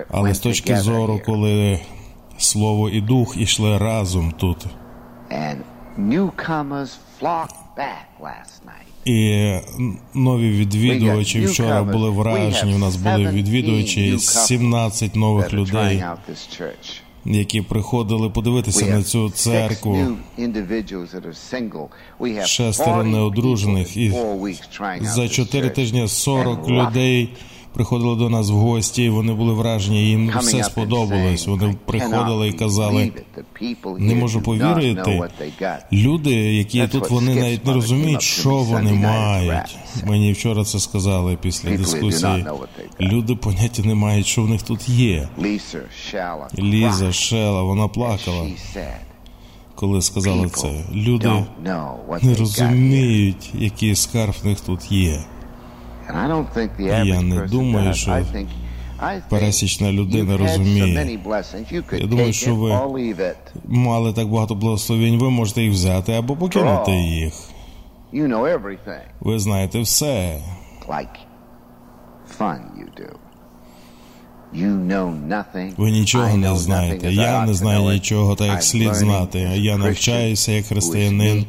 але 0.10 0.34
з 0.34 0.40
точки 0.40 0.78
зору, 0.78 1.22
коли 1.26 1.80
слово 2.38 2.90
і 2.90 3.02
дух 3.02 3.38
ішли 3.38 3.78
разом 3.78 4.32
тут. 4.38 4.66
І 9.06 9.54
нові 10.14 10.50
відвідувачі 10.50 11.46
вчора 11.46 11.84
були 11.84 12.10
вражені. 12.10 12.76
У 12.76 12.78
нас 12.78 12.96
були 12.96 13.28
відвідувачі 13.28 14.20
17 14.20 15.16
нових 15.16 15.54
людей 15.54 16.04
які 17.26 17.62
приходили 17.62 18.30
подивитися 18.30 18.86
на 18.86 19.04
цю 19.04 19.30
церкву. 19.30 20.18
Шестеро 22.46 23.04
неодружених 23.04 23.98
і 23.98 24.14
за 25.02 25.30
чотири 25.30 25.70
тижні 25.70 26.08
40 26.08 26.70
людей 26.70 27.30
приходили 27.74 28.16
до 28.16 28.30
нас 28.30 28.50
в 28.50 28.54
гості, 28.54 29.04
і 29.04 29.10
вони 29.10 29.34
були 29.34 29.54
вражені, 29.54 30.10
їм 30.10 30.34
все 30.40 30.64
сподобалось. 30.64 31.48
Вони 31.48 31.76
приходили 31.86 32.48
і 32.48 32.54
казали, 32.54 33.12
не 33.98 34.16
можу 34.16 34.42
повірити. 34.42 35.30
Люди, 35.92 36.32
які 36.34 36.88
тут 36.88 37.10
вони 37.10 37.36
навіть 37.36 37.66
не 37.66 37.74
розуміють, 37.74 38.22
що 38.22 38.50
вони 38.50 38.94
мають. 38.94 39.78
Мені 40.06 40.34
вчора 40.34 40.64
це 40.64 40.80
сказали 40.80 41.38
після 41.42 41.70
дискусії. 41.78 42.46
Люди 43.00 43.36
поняття 43.36 43.84
не 43.84 43.96
мають, 43.96 44.26
що 44.28 44.44
в 44.44 44.50
них 44.50 44.62
тут 44.62 44.90
є. 44.90 45.30
Ліза 46.60 47.12
Шела, 47.12 47.64
вона 47.64 47.88
плакала. 47.88 48.48
Коли 49.76 50.02
сказала 50.02 50.50
це, 50.50 50.84
люди 50.94 51.46
не 52.22 52.36
розуміють, 52.40 53.52
який 53.54 53.96
скарб 53.96 54.34
в 54.44 54.48
них 54.48 54.60
тут 54.62 54.92
є. 54.92 55.24
Я 57.06 57.22
не 57.22 57.36
думаю, 57.48 57.94
що 57.94 58.12
пересічна 59.30 59.92
людина 59.92 60.38
розуміє. 60.38 60.86
Я 62.00 62.08
думаю, 62.08 62.34
що 62.34 62.56
ви 62.56 62.70
мали 63.66 64.14
так 64.14 64.28
багато 64.28 64.56
благословень, 64.56 65.20
ви 65.20 65.30
можете 65.30 65.62
їх 65.64 65.72
взяти 65.74 66.14
або 66.14 66.36
покинути 66.36 66.92
їх. 66.92 67.34
Ви 69.20 69.40
знаєте 69.40 69.80
все. 69.82 70.42
Ви 75.78 75.92
нічого 75.92 76.38
не 76.38 76.56
знаєте. 76.58 77.14
Я 77.14 77.46
не 77.46 77.54
знаю 77.54 77.94
нічого, 77.94 78.36
так 78.36 78.48
як 78.48 78.64
слід 78.64 78.96
знати. 78.96 79.40
Я 79.56 79.78
навчаюся 79.78 80.52
як 80.52 80.66
християнин, 80.66 81.46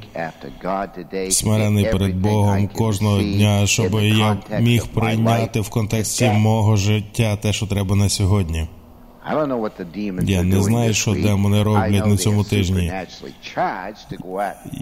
смирений 1.31 1.85
перед 1.85 2.17
Богом 2.17 2.69
кожного 2.69 3.23
дня, 3.23 3.67
щоб 3.67 3.95
я 3.95 4.37
міг 4.61 4.87
прийняти 4.87 5.61
в 5.61 5.69
контексті 5.69 6.25
мого 6.29 6.77
життя 6.77 7.37
те, 7.37 7.53
що 7.53 7.67
треба 7.67 7.97
на 7.97 8.09
сьогодні. 8.09 8.67
Я 10.23 10.43
не 10.43 10.63
знаю, 10.63 10.95
що 10.95 11.13
демони 11.15 11.63
роблять 11.63 12.07
на 12.07 12.17
цьому 12.17 12.45
тижні. 12.45 12.93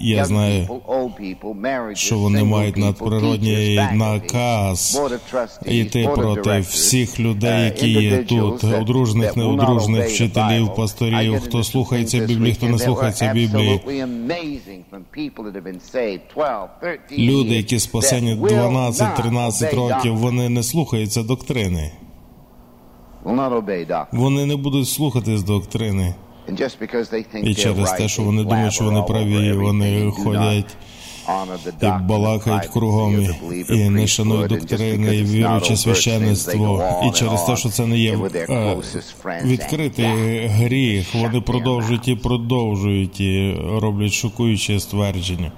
Я 0.00 0.24
знаю, 0.24 0.68
що 1.94 2.18
вони 2.18 2.44
мають 2.44 2.76
надприродній 2.76 3.80
наказ 3.92 5.00
йти 5.66 6.08
проти 6.14 6.58
всіх 6.60 7.20
людей, 7.20 7.64
які 7.64 7.88
є 7.90 8.22
тут, 8.22 8.64
одружних, 8.64 9.36
неодружних, 9.36 10.08
вчителів, 10.08 10.74
пасторів, 10.74 11.40
хто 11.40 11.64
слухається 11.64 12.18
Біблії, 12.18 12.54
хто 12.54 12.66
не 12.68 12.78
слухається 12.78 13.32
Біблії. 13.34 13.80
Люди, 17.18 17.54
які 17.56 17.78
спасені 17.78 18.34
12-13 18.34 19.74
років, 19.76 20.16
вони 20.16 20.48
не 20.48 20.62
слухаються 20.62 21.22
доктрини. 21.22 21.92
Вони 24.12 24.46
не 24.46 24.56
будуть 24.56 24.88
слухатись 24.88 25.42
доктрини. 25.42 26.14
І 27.42 27.54
через 27.54 27.90
те, 27.92 28.08
що 28.08 28.22
вони 28.22 28.42
думають, 28.44 28.72
що 28.72 28.84
вони 28.84 29.02
праві, 29.02 29.52
вони 29.52 30.10
ходять 30.10 30.76
і 31.82 31.86
балакають 32.02 32.66
кругом 32.66 33.26
і 33.68 33.88
не 33.90 34.06
шанують 34.06 34.48
доктрини, 34.48 35.16
і 35.16 35.22
віруюче 35.22 35.76
священництво. 35.76 36.82
І 37.08 37.10
через 37.10 37.42
те, 37.42 37.56
що 37.56 37.68
це 37.68 37.86
не 37.86 37.98
є 37.98 38.18
е, 38.34 38.76
відкритий 39.44 40.46
гріх, 40.46 41.14
вони 41.14 41.40
продовжують 41.40 42.08
і 42.08 42.16
продовжують 42.16 43.20
і 43.20 43.56
роблять 43.80 44.12
шокуючі 44.12 44.80
ствердження. 44.80 45.52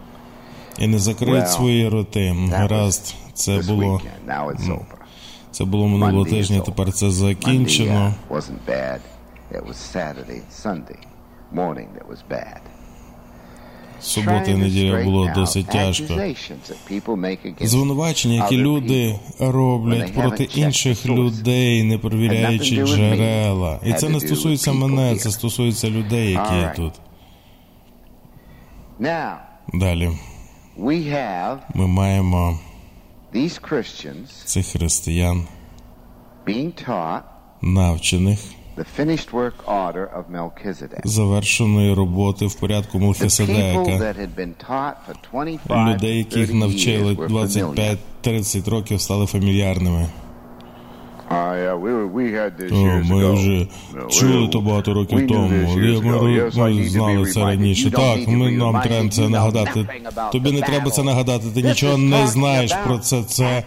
І 0.78 0.86
не 0.86 0.98
закриють 0.98 1.50
свої 1.50 1.88
роти. 1.88 2.34
Гаразд, 2.52 3.14
це 3.34 3.58
було. 3.68 4.00
Це 5.52 5.64
було 5.64 5.88
минулого 5.88 6.24
тижня. 6.24 6.60
Тепер 6.60 6.92
це 6.92 7.10
закінчено. 7.10 8.14
Субота 14.00 14.44
і 14.50 14.54
неділя 14.54 15.04
було 15.04 15.30
досить 15.34 15.66
тяжко. 15.66 16.14
Звинувачення, 17.60 18.34
які 18.34 18.56
люди 18.56 19.18
роблять 19.38 20.14
проти 20.14 20.44
інших 20.44 21.06
людей, 21.06 21.82
не 21.82 21.98
перевіряючи 21.98 22.86
джерела. 22.86 23.78
І 23.84 23.92
це 23.92 24.08
не 24.08 24.20
стосується 24.20 24.72
мене, 24.72 25.16
це 25.16 25.30
стосується 25.30 25.90
людей, 25.90 26.30
які 26.32 26.54
є 26.54 26.72
тут. 26.76 26.92
Далі 29.74 30.10
ми 31.74 31.86
маємо 31.86 32.58
цих 34.44 34.66
християн, 34.66 35.46
навчених 37.62 38.38
завершеної 41.04 41.94
роботи 41.94 42.46
в 42.46 42.54
порядку 42.54 42.98
Мелхиседека, 42.98 44.14
людей, 45.70 46.18
яких 46.18 46.54
навчили 46.54 47.14
25-30 47.14 48.70
років, 48.70 49.00
стали 49.00 49.26
фамільярними. 49.26 50.08
О, 52.72 53.02
ми 53.04 53.32
вже 53.32 53.66
чули 54.10 54.48
то 54.48 54.60
багато 54.60 54.94
років 54.94 55.26
тому. 55.28 55.48
Ми, 55.76 56.50
ми 56.56 56.88
знали 56.88 57.26
це 57.26 57.40
раніше. 57.40 57.90
Так, 57.90 58.28
ми 58.28 58.50
нам 58.50 58.80
треба 58.80 59.08
це 59.08 59.28
нагадати. 59.28 59.86
Тобі 60.32 60.52
не 60.52 60.60
треба 60.60 60.90
це 60.90 61.02
нагадати. 61.02 61.44
Ти 61.54 61.62
нічого 61.62 61.98
не 61.98 62.26
знаєш 62.26 62.72
про 62.86 62.98
це. 62.98 63.22
Це 63.22 63.62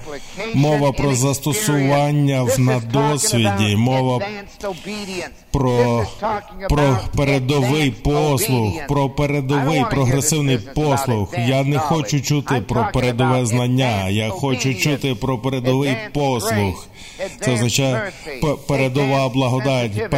мова 0.55 0.91
про 0.91 1.15
застосування 1.15 2.45
на 2.57 2.79
досвіді, 2.93 3.75
мова 3.77 4.19
про 5.51 6.03
про 6.69 6.97
передовий 7.17 7.91
послуг, 7.91 8.73
про 8.87 9.09
передовий 9.09 9.85
прогресивний 9.91 10.57
послуг. 10.75 11.33
Я 11.47 11.63
не 11.63 11.77
хочу 11.79 12.21
чути 12.21 12.55
про 12.67 12.87
передове 12.93 13.45
знання. 13.45 14.09
Я 14.09 14.29
хочу 14.29 14.73
чути 14.73 15.15
про 15.15 15.37
передовий 15.37 15.97
послуг. 16.13 16.87
Це 17.39 17.53
означає 17.53 18.11
передова 18.67 19.29
благодать, 19.29 20.09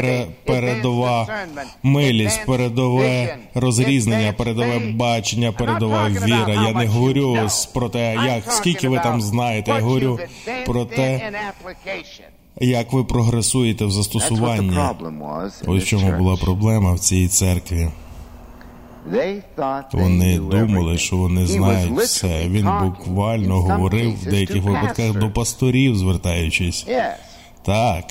передова 0.46 1.28
милість, 1.84 2.46
передове 2.46 3.38
розрізнення, 3.54 4.34
передове 4.34 4.80
бачення, 4.80 5.52
передова 5.52 6.10
віра. 6.10 6.54
Я 6.54 6.74
не 6.74 6.86
говорю 6.88 7.38
про 7.74 7.90
те, 7.90 8.18
як 8.26 8.52
скільки 8.52 8.90
ви 8.90 9.00
там 9.00 9.22
знаєте. 9.22 9.72
Я 9.72 9.80
говорю 9.80 10.20
про 10.66 10.86
те, 10.86 11.32
як 12.60 12.94
ви 12.94 13.04
прогресуєте 13.04 13.86
в 13.86 13.92
застосуванні. 13.92 14.78
Ось 15.68 15.84
в 15.84 15.88
чому 15.88 16.12
була 16.12 16.36
проблема 16.36 16.94
в 16.94 17.00
цій 17.00 17.28
церкві. 17.28 17.88
Вони 19.94 20.40
думали, 20.40 20.98
що 20.98 21.18
вони 21.18 21.46
знають 21.46 21.92
все. 22.00 22.48
Він 22.48 22.70
буквально 22.84 23.62
говорив 23.62 24.16
в 24.22 24.26
деяких 24.26 24.64
випадках 24.64 25.14
до 25.14 25.30
пасторів, 25.30 25.96
звертаючись. 25.98 26.86
Так. 27.66 28.04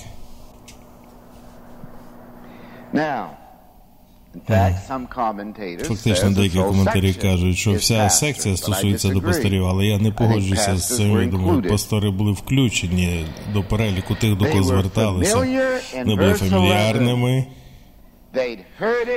Фактично, 5.84 6.30
деякі 6.30 6.58
коментарі 6.58 7.14
кажуть, 7.14 7.56
що 7.56 7.72
вся 7.72 8.10
секція 8.10 8.56
стосується 8.56 9.08
до 9.08 9.20
пасторів, 9.22 9.66
але 9.66 9.86
я 9.86 9.98
не 9.98 10.10
погоджуся 10.10 10.76
з 10.76 10.96
цим. 10.96 11.20
Я 11.20 11.26
думаю, 11.26 11.62
пастори 11.70 12.10
були 12.10 12.32
включені 12.32 13.26
до 13.52 13.62
переліку 13.62 14.14
тих, 14.14 14.36
до 14.36 14.44
кого 14.44 14.62
зверталися. 14.62 15.36
Не 16.04 16.16
були 16.16 16.34
фамільярними 16.34 17.46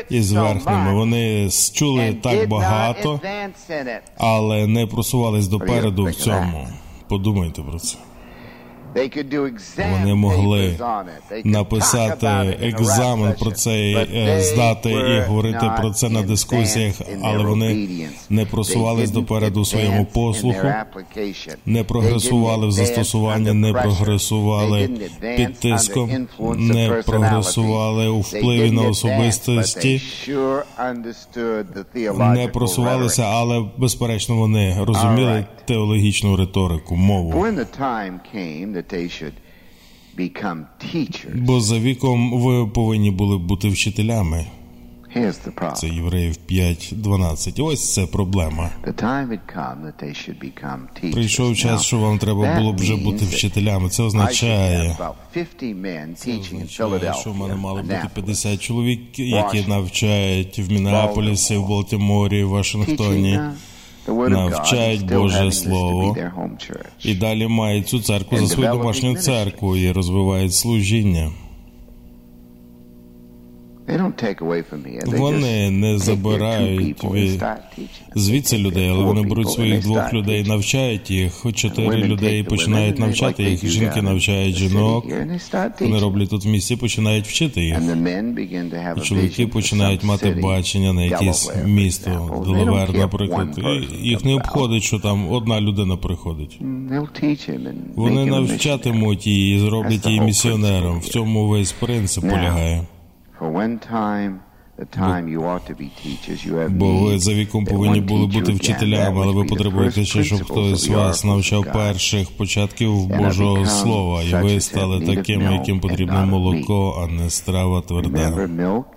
і 0.10 0.21
верхніми. 0.41 0.93
Вони 0.93 1.49
чули 1.73 2.13
так 2.23 2.47
багато, 2.49 3.19
але 4.17 4.67
не 4.67 4.88
просувались 4.88 5.47
допереду 5.47 6.03
в 6.05 6.15
цьому. 6.15 6.67
Подумайте 7.08 7.62
про 7.62 7.79
це. 7.79 7.97
Вони 9.91 10.15
могли 10.15 10.78
написати 11.43 12.28
екзамен 12.62 13.34
про 13.39 13.52
це, 13.52 13.71
е, 13.71 14.41
здати 14.41 14.89
і 14.91 15.19
говорити 15.21 15.71
про 15.78 15.91
це 15.91 16.10
на 16.10 16.21
дискусіях, 16.21 16.95
але 17.23 17.43
вони 17.43 17.88
не 18.30 18.45
просувались 18.45 19.12
допереду 19.12 19.62
у 19.62 19.65
своєму 19.65 20.06
послуху, 20.06 20.67
не 21.65 21.84
прогресували 21.84 22.67
в 22.67 22.71
застосуванні, 22.71 23.54
не 23.54 23.73
прогресували 23.73 24.89
під 25.38 25.60
тиском, 25.60 26.28
не 26.58 26.89
прогресували 27.06 28.08
у 28.08 28.19
впливі 28.19 28.71
на 28.71 28.82
особистості, 28.82 30.02
не 32.36 32.47
просувалися, 32.47 33.23
але 33.23 33.65
безперечно 33.78 34.36
вони 34.36 34.78
розуміли 34.86 35.45
теологічну 35.65 36.36
риторику, 36.38 36.95
мову. 36.95 37.32
Бо 41.35 41.61
за 41.61 41.79
віком 41.79 42.41
ви 42.41 42.67
повинні 42.67 43.11
були 43.11 43.37
бути 43.37 43.69
вчителями. 43.69 44.45
Це 45.73 45.87
євреїв 45.87 46.35
5.12. 46.49 47.63
Ось 47.63 47.93
це 47.93 48.05
проблема. 48.05 48.69
Прийшов 51.11 51.55
час, 51.55 51.83
що 51.83 51.97
вам 51.99 52.17
треба 52.17 52.55
було 52.59 52.73
б 52.73 52.75
вже 52.75 52.95
бути 52.95 53.25
вчителями. 53.25 53.89
Це 53.89 54.03
означає, 54.03 54.97
це 56.15 56.31
означає, 56.39 57.13
що 57.21 57.31
в 57.31 57.37
мене 57.37 57.55
мало 57.55 57.81
бути 57.81 58.09
50 58.13 58.61
чоловік, 58.61 59.19
які 59.19 59.67
навчають 59.67 60.59
в 60.59 60.71
Мінеаполісі, 60.71 61.55
в 61.57 61.67
Балтіморі, 61.67 62.43
в 62.43 62.49
Вашингтоні 62.49 63.39
навчають 64.29 65.05
Боже 65.05 65.51
Слово. 65.51 66.15
і 67.03 67.15
далі 67.15 67.47
мають 67.47 67.87
цю 67.87 67.99
церкву 68.01 68.37
за 68.37 68.47
свою 68.47 68.71
домашню 68.71 69.15
церкву 69.15 69.75
і 69.75 69.91
розвивають 69.91 70.53
служіння. 70.53 71.31
Вони 75.17 75.71
не 75.71 75.97
забирають 75.99 77.04
від 77.04 77.43
звідси 78.15 78.58
людей, 78.58 78.89
але 78.89 79.04
вони 79.04 79.21
беруть 79.21 79.49
своїх 79.49 79.82
двох 79.82 80.13
людей, 80.13 80.43
навчають 80.43 81.12
їх. 81.12 81.45
Чотири 81.56 81.97
людей 82.04 82.43
починають 82.43 82.99
навчати 82.99 83.43
їх. 83.43 83.65
Жінки 83.65 84.02
навчають 84.02 84.56
жінок. 84.56 85.06
Вони 85.86 85.99
роблять 85.99 86.30
тут 86.30 86.45
в 86.45 86.47
місті, 86.47 86.75
починають 86.75 87.28
вчити 87.28 87.62
їх. 87.62 87.80
Чоловіки 89.04 89.47
починають 89.47 90.04
мати 90.04 90.30
бачення 90.43 90.93
на 90.93 91.04
якесь 91.04 91.52
місто, 91.65 92.43
Делавер, 92.45 92.93
наприклад. 92.97 93.60
Їх 94.02 94.25
не 94.25 94.34
обходить, 94.36 94.84
що 94.84 94.99
там 94.99 95.32
одна 95.32 95.62
людина 95.62 95.97
приходить. 95.97 96.60
Вони 97.95 98.25
навчатимуть 98.25 99.28
її 99.28 99.56
і 99.56 99.60
зроблять 99.60 100.06
її 100.08 100.21
місіонером. 100.21 100.99
В 100.99 101.06
цьому 101.06 101.47
весь 101.47 101.71
принцип 101.71 102.23
полягає. 102.30 102.84
Бо 106.69 106.97
ви 106.97 107.19
за 107.19 107.34
віком 107.34 107.65
повинні 107.65 108.02
були 108.02 108.25
бути 108.25 108.52
вчителями, 108.52 109.21
але 109.23 109.34
ви 109.34 109.43
потребуєте 109.45 110.06
ще, 110.06 110.23
щоб 110.23 110.43
хтось 110.43 110.80
з 110.80 110.88
вас 110.88 111.23
навчав 111.23 111.65
перших 111.73 112.38
початків 112.38 113.08
Божого 113.08 113.65
Слова, 113.65 114.23
і 114.23 114.34
ви 114.43 114.62
стали 114.62 115.06
таким, 115.15 115.41
яким 115.41 115.80
потрібно 115.80 116.25
молоко, 116.25 117.04
а 117.04 117.12
не 117.23 117.30
страва 117.30 117.82
тверда. 117.82 118.30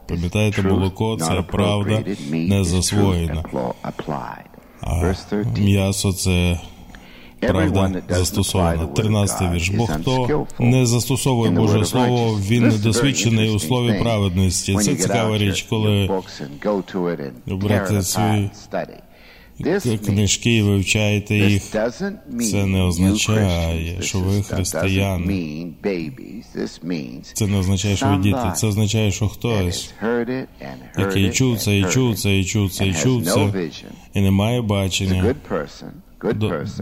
Пам'ятаєте, 0.08 0.62
молоко 0.62 1.16
це 1.16 1.42
правда 1.42 2.02
не 2.30 2.64
засвоєна. 2.64 3.44
А 4.80 5.14
м'ясо 5.60 6.12
це 6.12 6.60
правда 7.48 8.02
застосована. 8.08 8.86
Тринадцятий 8.86 9.48
вірш. 9.50 9.68
Бо 9.68 9.86
хто 9.86 10.46
не 10.58 10.86
застосовує 10.86 11.50
Боже 11.50 11.84
Слово, 11.84 12.40
він 12.48 12.68
недосвідчений 12.68 13.50
у 13.50 13.58
слові 13.58 13.98
праведності. 14.02 14.76
Це 14.76 14.94
цікава 14.94 15.38
річ, 15.38 15.66
коли 15.70 16.10
брати 17.46 18.02
свої 18.02 18.50
книжки 20.04 20.56
і 20.56 20.62
вивчаєте 20.62 21.34
їх. 21.34 21.62
Це 22.50 22.66
не 22.66 22.82
означає, 22.82 24.02
що 24.02 24.18
ви 24.18 24.42
християни. 24.42 25.66
Це 27.22 27.46
не 27.46 27.58
означає, 27.58 27.96
що 27.96 28.08
ви 28.08 28.16
діти. 28.16 28.52
Це 28.56 28.66
означає, 28.66 29.10
що 29.10 29.28
хтось, 29.28 29.94
який 30.98 31.30
чув 31.30 31.58
це, 31.58 31.78
і 31.78 31.84
чув 31.84 32.18
це, 32.18 32.38
і 32.38 32.44
чув 32.44 32.72
це, 32.72 32.86
і 32.86 32.94
чув 32.94 33.24
це, 33.24 33.70
і 34.14 34.20
не 34.20 34.30
має 34.30 34.62
бачення 34.62 35.34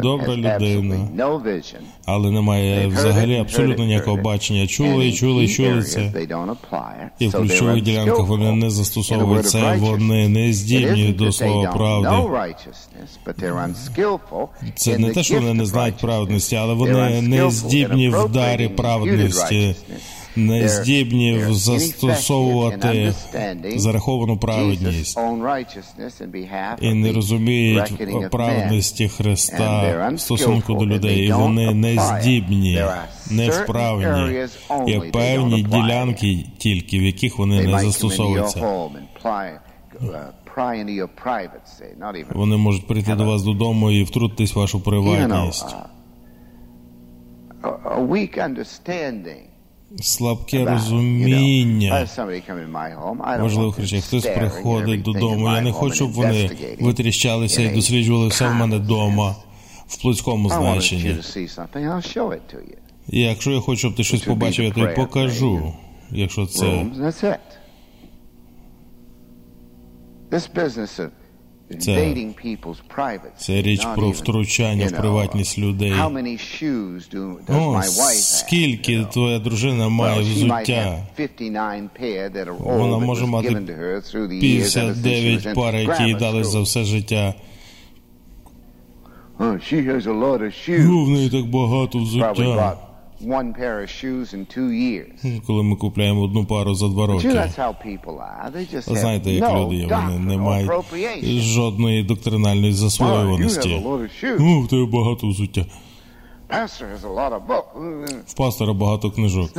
добра 0.02 0.36
людина, 0.36 1.08
але 2.04 2.30
немає 2.30 2.86
взагалі 2.88 3.36
абсолютно 3.38 3.84
ніякого 3.84 4.16
бачення. 4.16 4.66
Чули 4.66 5.08
і 5.08 5.12
чули, 5.12 5.48
чули 5.48 5.82
це. 5.82 6.12
І 7.18 7.28
в 7.28 7.32
ключових 7.32 7.82
ділянках 7.82 8.26
вони 8.26 8.52
не 8.52 8.70
застосовують 8.70 9.46
це, 9.46 9.76
вони 9.76 10.28
не 10.28 10.52
здібні 10.52 11.12
до 11.12 11.32
слова 11.32 11.72
правди. 11.72 12.08
Це 14.74 14.98
не 14.98 15.10
те, 15.10 15.22
що 15.22 15.34
вони 15.34 15.54
не 15.54 15.66
знають 15.66 15.96
праведності, 15.96 16.56
але 16.56 16.74
вони 16.74 17.22
не 17.22 17.50
здібні 17.50 18.08
в 18.08 18.28
дарі 18.28 18.68
праведності 18.68 19.76
не 20.36 20.68
здібні 20.68 21.44
застосовувати 21.50 23.14
зараховану 23.76 24.38
праведність 24.38 25.18
і 26.80 26.94
не 26.94 27.12
розуміють 27.12 28.30
праведності 28.30 29.08
Христа 29.08 30.10
в 30.14 30.20
стосунку 30.20 30.74
до 30.74 30.86
людей. 30.86 31.26
І 31.26 31.32
Вони 31.32 31.74
не 31.74 31.96
здібні, 31.98 32.84
не 33.30 33.50
вправні. 33.50 34.48
Є 34.86 35.00
певні 35.00 35.62
ділянки 35.62 36.44
тільки, 36.58 36.98
в 36.98 37.02
яких 37.02 37.38
вони 37.38 37.66
не 37.66 37.78
застосовуються. 37.78 38.60
Вони 42.34 42.56
можуть 42.56 42.86
прийти 42.86 43.14
до 43.14 43.24
вас 43.24 43.42
додому 43.42 43.90
і 43.90 44.02
втрутитись 44.04 44.54
в 44.54 44.58
вашу 44.58 44.80
приватність 44.80 45.76
слабке 49.98 50.64
розуміння. 50.64 52.08
Важливих 53.42 53.78
речей. 53.78 54.00
Хтось 54.00 54.26
приходить 54.26 55.02
додому. 55.02 55.48
Я 55.52 55.60
не 55.60 55.72
хочу, 55.72 55.94
щоб 55.94 56.12
вони 56.12 56.50
витріщалися 56.80 57.62
і 57.62 57.74
досліджували 57.74 58.28
все 58.28 58.48
в 58.48 58.54
мене 58.54 58.76
вдома 58.76 59.36
в 59.86 60.00
плотському 60.02 60.48
значенні. 60.48 61.16
І 63.08 63.20
якщо 63.20 63.50
я 63.50 63.60
хочу, 63.60 63.78
щоб 63.78 63.94
ти 63.94 64.04
щось 64.04 64.22
побачив, 64.22 64.64
я 64.64 64.70
тобі 64.70 64.94
покажу. 64.96 65.72
Якщо 66.10 66.46
це 66.46 66.86
це, 71.78 71.94
це 73.38 73.62
річ 73.62 73.80
про 73.94 74.10
втручання 74.10 74.86
в 74.86 74.90
приватність 75.00 75.58
людей. 75.58 75.92
О, 77.48 77.72
скільки 78.22 79.04
твоя 79.12 79.38
дружина 79.38 79.88
має 79.88 80.20
взуття? 80.64 81.06
Вона 82.78 82.98
може 82.98 83.26
мати 83.26 83.48
59 84.40 85.54
пар, 85.54 85.74
які 85.76 86.02
їй 86.04 86.14
дали 86.14 86.44
за 86.44 86.60
все 86.60 86.84
життя. 86.84 87.34
Ну, 90.84 91.04
в 91.04 91.08
неї 91.10 91.30
так 91.30 91.46
багато 91.46 91.98
взуття 91.98 92.76
one 93.26 93.52
pair 93.52 93.82
of 93.82 93.90
shoes 93.90 94.34
in 94.34 94.46
two 94.58 94.70
years. 94.70 95.40
Коли 95.46 95.62
ми 95.62 95.76
купляємо 95.76 96.20
одну 96.22 96.44
пару 96.44 96.74
за 96.74 96.88
два 96.88 97.06
роки. 97.06 97.30
Знаєте, 98.86 99.30
як 99.32 99.52
люди 99.58 99.76
є, 99.76 99.86
вони 99.86 100.18
не 100.18 100.36
мають 100.36 100.70
жодної 101.42 102.02
доктринальної 102.02 102.72
засвоюваності. 102.72 103.82
Ну, 104.38 104.60
в 104.60 104.68
тебе 104.68 104.86
багато 104.86 105.28
взуття. 105.28 105.64
В 108.26 108.34
пастора 108.34 108.72
багато 108.72 109.10
книжок. 109.10 109.50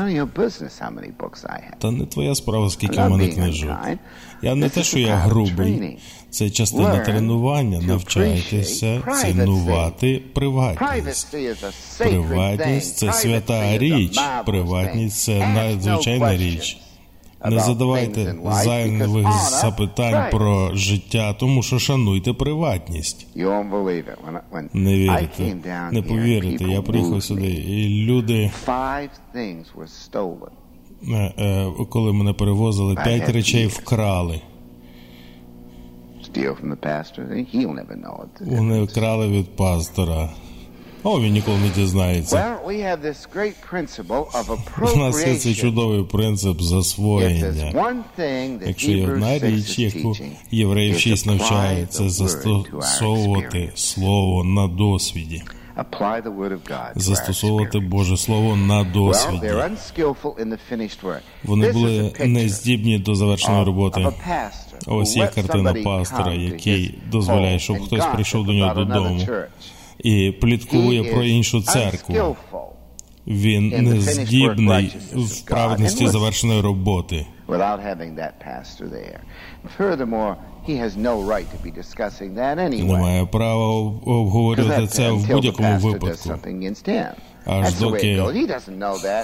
Та 1.79 1.91
не 1.91 2.05
твоя 2.05 2.35
справа, 2.35 2.69
скільки 2.69 2.95
в 2.95 3.09
мене 3.09 3.27
книжок. 3.27 3.69
Я 4.41 4.55
не 4.55 4.69
те, 4.69 4.83
що 4.83 4.99
я 4.99 5.15
грубий. 5.15 5.97
Це 6.29 6.49
частина 6.49 6.89
тренування. 7.05 7.79
Навчайтеся 7.87 9.01
цінувати 9.21 10.23
приватність. 10.33 10.79
Приватність 11.97 12.97
це 12.97 13.13
свята 13.13 13.77
річ. 13.77 14.17
Приватність 14.45 15.17
це 15.23 15.47
надзвичайна 15.47 16.35
річ. 16.37 16.77
Не 17.45 17.59
задавайте 17.59 18.35
зайвих 18.63 19.27
запитань 19.61 20.31
про 20.31 20.75
життя, 20.75 21.33
тому 21.33 21.63
що 21.63 21.79
шануйте 21.79 22.33
приватність. 22.33 23.27
Не 24.73 24.93
вірите, 24.97 25.43
не 25.91 26.01
повірите. 26.01 26.63
Я 26.63 26.81
приїхав 26.81 27.23
сюди, 27.23 27.47
і 27.51 28.05
люди 28.05 28.51
е, 31.09 31.33
е, 31.37 31.71
коли 31.89 32.13
мене 32.13 32.33
перевозили, 32.33 32.95
п'ять 32.95 33.29
речей 33.29 33.67
вкрали. 33.67 34.41
Вони 38.45 38.81
вкрали 38.83 39.27
від 39.27 39.55
пастора. 39.55 40.29
О, 41.03 41.21
він 41.21 41.33
ніколи 41.33 41.57
не 41.57 41.69
дізнається. 41.69 42.37
У 44.93 44.97
нас 44.97 45.27
є 45.27 45.35
цей 45.35 45.55
чудовий 45.55 46.03
принцип 46.03 46.61
засвоєння. 46.61 47.71
Якщо 48.67 48.91
є 48.91 49.07
одна 49.07 49.39
річ, 49.39 49.79
яку 49.79 50.13
євреїв 50.51 50.99
6 50.99 51.25
навчає, 51.25 51.85
це 51.89 52.09
застосовувати 52.09 53.71
слово 53.75 54.43
на 54.43 54.67
досвіді. 54.67 55.43
Застосовувати 56.95 57.79
Боже 57.79 58.17
Слово 58.17 58.55
на 58.55 58.83
досвіді. 58.83 59.47
Вони 61.43 61.71
були 61.71 62.13
нездібні 62.25 62.99
до 62.99 63.15
завершеної 63.15 63.65
роботи. 63.65 64.07
Ось 64.87 65.15
є 65.17 65.27
картина 65.27 65.73
пастора, 65.73 66.33
який 66.33 66.95
дозволяє, 67.11 67.59
щоб 67.59 67.81
хтось 67.85 68.05
прийшов 68.13 68.45
до 68.45 68.53
нього 68.53 68.73
додому 68.73 69.19
і 70.03 70.31
пліткує 70.31 71.03
про 71.03 71.23
іншу 71.23 71.61
церкву. 71.61 72.35
Він 73.27 73.67
не 73.69 74.01
здібний 74.01 74.95
в 75.13 75.41
праведності 75.41 76.07
завершеної 76.07 76.61
роботи. 76.61 77.25
Не 82.69 82.83
має 82.99 83.25
права 83.25 83.65
обговорювати 84.05 84.87
це 84.87 85.11
в 85.11 85.27
будь-якому 85.31 85.77
випадку. 85.79 86.29
Аж 87.45 87.73
доки 87.79 88.23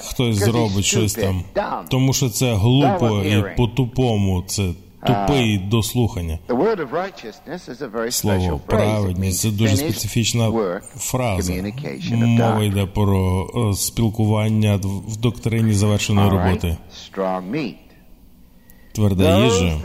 хтось 0.04 0.36
зробить 0.36 0.84
щось 0.84 1.14
там, 1.14 1.42
тому 1.88 2.12
що 2.12 2.28
це 2.28 2.54
глупо 2.54 3.22
і 3.22 3.44
по-тупому. 3.56 4.42
Це 4.46 4.62
тупий 5.06 5.58
до 5.58 5.82
слухання. 5.82 6.38
Слово 8.10 8.60
праведність 8.66 9.40
це 9.40 9.50
дуже 9.50 9.76
специфічна 9.76 10.52
фраза. 10.96 11.52
Мова 12.12 12.62
йде 12.64 12.86
про 12.86 13.46
е, 13.70 13.74
спілкування 13.74 14.76
в 14.82 15.16
доктрині 15.16 15.72
завершеної 15.72 16.30
роботи. 16.30 16.76
Тверда 18.92 19.44
їжа. 19.44 19.78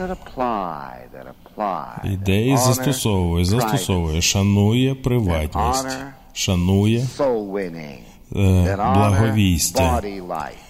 Ідеї 2.03 2.57
застосовує, 2.57 3.45
застосовує, 3.45 4.21
шанує 4.21 4.95
приватність, 4.95 5.97
шанує 6.33 7.07
е, 8.35 8.75
благовістя 8.95 10.01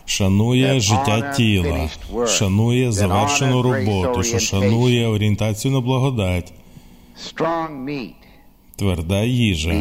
шанує 0.05 0.79
життя 0.79 1.33
тіла, 1.37 1.89
шанує 2.27 2.91
завершену 2.91 3.61
роботу, 3.61 4.23
що 4.23 4.39
шанує 4.39 5.07
орієнтацію 5.07 5.73
на 5.73 5.79
благодать. 5.79 6.53
Тверда 8.75 9.21
їжа 9.21 9.73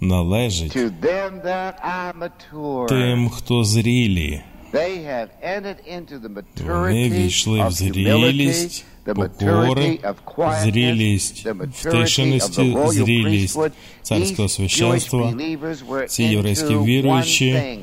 належить 0.00 0.76
тим, 2.88 3.28
хто 3.28 3.64
зрілі. 3.64 4.40
Вони 6.66 7.10
війшли 7.10 7.64
в 7.64 7.70
зрілість, 7.70 8.84
покори, 9.04 9.98
зрілість, 10.62 11.46
втишеності, 11.72 12.76
зрілість 12.86 13.58
царського 14.02 14.48
священства. 14.48 15.34
Ці 16.08 16.22
єврейські 16.22 16.76
віруючі 16.76 17.78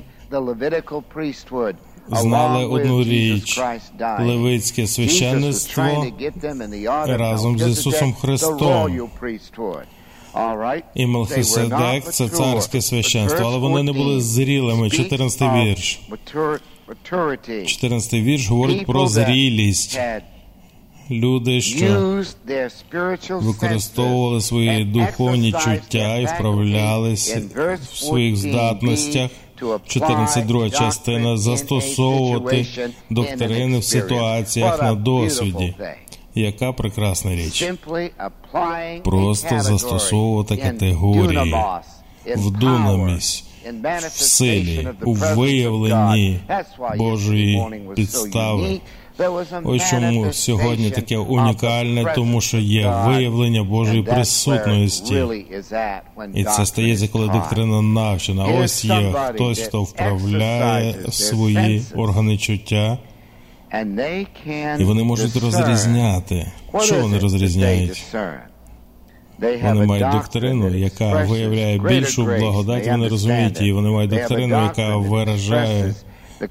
знали 2.12 2.66
одну 2.66 3.04
річ 3.04 3.62
левицьке 4.20 4.88
священництво 4.88 6.08
разом 7.08 7.60
з 7.60 7.68
Ісусом 7.68 8.14
Христом. 8.14 9.10
І 10.96 11.06
Мелхиседек– 11.06 12.04
це 12.12 12.30
царське 12.30 12.82
священство, 12.82 13.46
але 13.46 13.58
вони 13.58 13.84
не 13.84 13.92
були 13.92 14.22
зрілими. 14.22 14.90
14 14.90 15.42
вірш. 15.42 16.00
14 17.66 18.14
вірш 18.14 18.50
говорить 18.50 18.86
про 18.86 19.08
зрілість. 19.08 20.00
Люди, 21.12 21.62
що 21.62 22.24
використовували 23.30 24.42
свої 24.42 24.86
духовні 24.86 25.52
чуття 25.52 26.18
і 26.18 26.26
вправлялися 26.26 27.42
в 27.92 27.98
своїх 27.98 28.36
здатностях 28.36 29.30
42 29.88 30.70
частина 30.70 31.38
застосовувати 31.38 32.66
доктрини 33.10 33.80
в 33.80 33.84
ситуаціях 33.84 34.82
на 34.82 34.94
досвіді. 34.94 35.76
Яка 36.36 36.74
прекрасна 36.74 37.36
річ. 37.36 37.72
Просто 39.04 39.60
застосовувати 39.60 40.58
категорії. 40.58 41.56
в 42.36 42.52
дунамість, 42.52 43.46
в 44.12 44.22
силі, 44.22 44.88
у 45.06 45.14
виявленні 45.14 46.40
Божої 46.98 47.64
підстави. 47.96 48.80
Ось 49.64 49.90
чому 49.90 50.34
сьогодні 50.34 50.92
таке 50.92 51.18
унікальне, 51.18 52.14
тому 52.16 52.42
що 52.42 52.58
є 52.58 53.04
виявлення 53.06 53.64
Божої 53.64 54.04
присутності. 54.04 55.24
І 56.34 56.44
це 56.44 56.66
стається, 56.66 57.08
коли 57.08 57.28
доктрина 57.28 57.82
навчена. 57.82 58.46
Ось 58.46 58.86
є 58.86 59.14
хтось, 59.28 59.60
хто 59.60 59.84
вправляє 59.84 60.96
свої 61.12 61.84
органи 61.96 62.38
чуття, 62.38 62.98
і 64.80 64.84
вони 64.84 65.04
можуть 65.04 65.36
розрізняти. 65.36 66.52
Що 66.82 67.02
вони 67.02 67.20
розрізняють? 67.20 68.04
Вони 69.64 69.86
мають 69.86 70.12
доктрину, 70.12 70.76
яка 70.76 71.24
виявляє 71.24 71.80
більшу 71.80 72.26
благодать. 72.26 72.88
Вони 72.88 73.08
розуміють 73.08 73.60
її. 73.62 73.74
Вони 73.74 73.90
мають 73.90 74.12
доктрину, 74.12 74.64
яка 74.64 74.98
виражає 74.98 75.96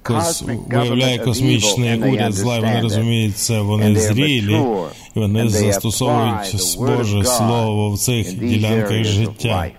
кос, 0.02 0.44
виявляє 0.68 1.18
космічний 1.18 2.02
уряд 2.02 2.32
зла, 2.32 2.60
вони 2.60 2.80
розуміють 2.80 3.36
це, 3.36 3.60
вони 3.60 3.96
зрілі, 3.96 4.60
і 5.16 5.18
вони 5.18 5.48
застосовують 5.48 6.76
Боже 6.78 7.24
Слово 7.24 7.90
в 7.90 7.98
цих 7.98 8.38
ділянках 8.38 9.04
життя. 9.04 9.70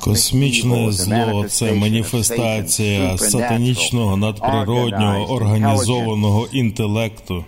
Космічне 0.00 0.92
зло 0.92 1.44
це 1.48 1.72
маніфестація 1.72 3.18
сатанічного 3.18 4.16
надприроднього 4.16 5.32
організованого 5.34 6.46
інтелекту, 6.52 7.44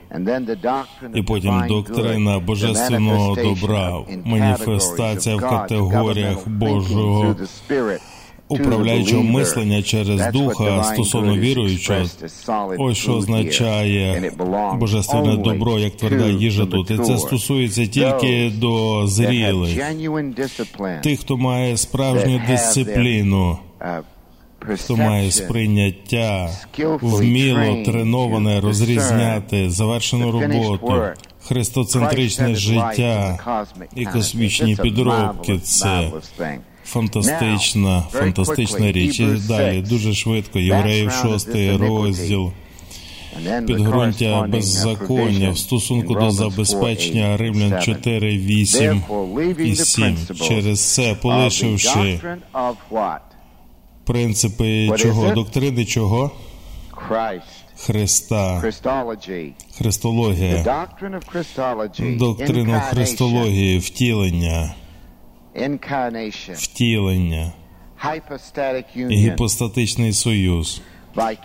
і 1.15 1.23
потім 1.23 1.65
доктрина 1.69 2.39
божественного 2.39 3.35
добра, 3.37 3.99
маніфестація 4.25 5.37
в 5.37 5.41
категоріях 5.41 6.49
Божого 6.49 7.37
управляючого 8.49 9.23
мислення 9.23 9.83
через 9.83 10.33
духа 10.33 10.85
стосовно 10.85 11.37
віруючого, 11.37 12.05
ось 12.79 12.97
що 12.97 13.13
означає 13.13 14.33
божественне 14.75 15.37
добро 15.37 15.79
як 15.79 15.97
тверда 15.97 16.27
їжа 16.27 16.67
тут. 16.67 16.91
І 16.91 16.99
це 16.99 17.19
стосується 17.19 17.87
тільки 17.87 18.53
до 18.55 19.07
зрілих, 19.07 19.79
тих, 21.03 21.21
хто 21.21 21.37
має 21.37 21.77
справжню 21.77 22.41
дисципліну. 22.49 23.59
Хто 24.75 24.97
має 24.97 25.31
сприйняття, 25.31 26.51
вміло 27.03 27.85
треноване 27.85 28.61
розрізняти 28.61 29.71
завершену 29.71 30.33
роботу, 30.33 31.03
христоцентричне 31.45 32.55
життя 32.55 33.39
і 33.95 34.07
космічні 34.07 34.77
підробки. 34.77 35.59
Це 35.59 36.11
фантастична, 36.89 38.03
фантастична 38.13 38.93
річ. 38.93 39.21
І 39.21 39.27
далі 39.49 39.83
дуже 39.83 40.15
швидко. 40.15 40.59
Євреїв, 40.59 41.13
шостий 41.13 41.77
розділ. 41.77 42.53
Підґрунтя 43.67 44.43
беззаконня 44.43 45.51
в 45.51 45.59
стосунку 45.59 46.15
до 46.15 46.31
забезпечення 46.31 47.37
римлян 47.37 47.83
4, 47.83 48.39
8 48.39 49.03
і 49.59 49.77
7. 49.77 50.17
Через 50.49 50.95
це 50.95 51.15
полишивши 51.15 52.21
принципи 54.05 54.91
чого? 54.99 55.35
Доктрини 55.35 55.85
чого? 55.85 56.31
Христа, 57.77 58.61
Христологія, 59.79 60.87
доктрину 62.19 62.83
Христології, 62.91 63.79
втілення 63.79 64.75
втілення, 66.55 67.53
гіпостатичний 69.11 70.13
союз. 70.13 70.81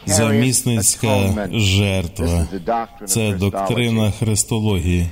Замісницька 0.05 1.47
жертва. 1.51 2.47
Це 3.05 3.31
доктрина 3.33 4.11
христології. 4.11 5.07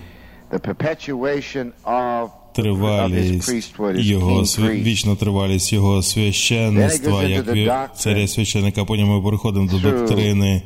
Тривалість 2.53 3.73
його 3.95 4.41
вічна 4.59 5.15
тривалість 5.15 5.73
його 5.73 6.01
священництва, 6.03 7.23
як 7.23 7.97
царя 7.97 8.27
священника. 8.27 8.85
Потім 8.85 9.07
ми 9.07 9.21
переходимо 9.21 9.67
до 9.71 9.79
доктрини 9.79 10.61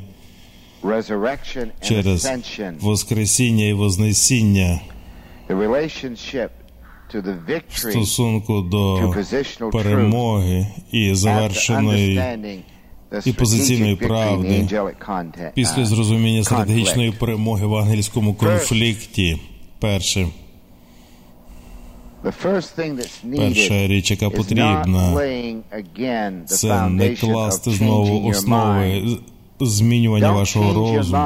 через 1.80 2.30
Воскресіння 2.80 3.64
і 3.64 3.72
Вознесіння 3.72 4.80
стосунку 7.68 8.60
до 8.60 9.14
перемоги 9.72 10.66
і 10.92 11.14
завершеної 11.14 12.20
і 13.24 13.32
позиційної 13.32 13.96
правди 13.96 14.68
після 15.54 15.84
зрозуміння 15.84 16.44
стратегічної 16.44 17.12
перемоги 17.12 17.66
в 17.66 17.76
ангельському 17.76 18.34
конфлікті. 18.34 19.40
Перше. 19.80 20.28
Перша 23.36 23.86
річ, 23.86 24.10
яка 24.10 24.30
потрібна, 24.30 25.20
це 26.46 26.88
не 26.88 27.08
класти 27.16 27.70
знову 27.70 28.28
основи 28.28 29.18
змінювання 29.60 30.32
вашого 30.32 30.74
розуму. 30.74 31.18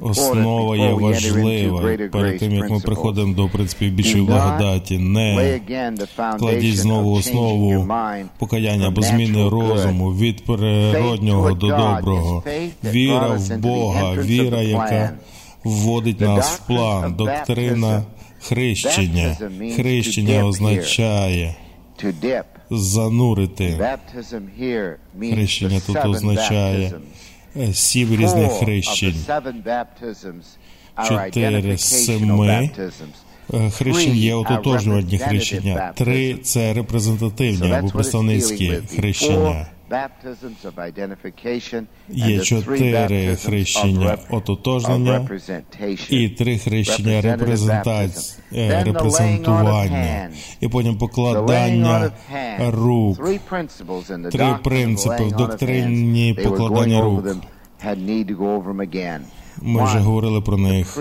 Основа 0.00 0.76
є 0.76 0.92
важлива 0.92 1.82
перед 2.12 2.38
тим, 2.38 2.52
як 2.52 2.70
ми 2.70 2.80
приходимо 2.80 3.34
до 3.34 3.48
принципів 3.48 3.92
більшої 3.92 4.24
благодаті. 4.24 4.98
Не 4.98 5.60
кладіть 6.38 6.76
знову 6.76 7.12
основу 7.12 7.88
покаяння 8.38 8.88
або 8.88 9.02
зміни 9.02 9.48
розуму 9.48 10.10
від 10.10 10.44
природнього 10.44 11.52
до 11.52 11.66
доброго. 11.66 12.42
Віра 12.84 13.28
в 13.28 13.56
Бога, 13.58 14.14
віра, 14.14 14.62
яка 14.62 15.10
вводить 15.64 16.20
нас 16.20 16.50
в 16.58 16.66
план, 16.66 17.14
доктрина 17.14 18.02
хрещення. 18.40 19.36
Хрещення 19.76 20.44
означає 20.44 21.56
занурити. 22.70 23.96
Хрещення 25.20 25.80
тут 25.86 26.04
означає 26.04 26.92
сім 27.72 28.16
різних 28.16 28.52
хрещень. 28.52 29.14
Чотири 31.08 31.76
з 31.76 32.04
семи 32.04 32.70
хрещень 33.70 34.14
є 34.16 34.34
ототожнювальні 34.34 35.18
хрещення. 35.18 35.92
Три 35.94 36.34
це 36.34 36.72
репрезентативні 36.72 37.72
або 37.72 37.88
представницькі 37.88 38.78
хрещення. 38.96 39.66
Є 42.08 42.40
чотири 42.40 43.36
хрещення 43.36 44.18
ототожнення 44.30 45.28
і 46.10 46.28
три 46.28 46.58
хрещення 46.58 47.20
репрезентування, 48.84 50.30
і 50.60 50.68
потім 50.68 50.98
покладання 50.98 52.10
рук. 52.58 53.18
Три 54.30 54.54
принципи 54.64 55.24
в 55.24 55.32
доктрині 55.32 56.34
покладання 56.44 57.00
рук. 57.00 57.26
Ми 59.62 59.84
вже 59.84 59.98
говорили 59.98 60.40
про 60.40 60.56
них. 60.58 60.98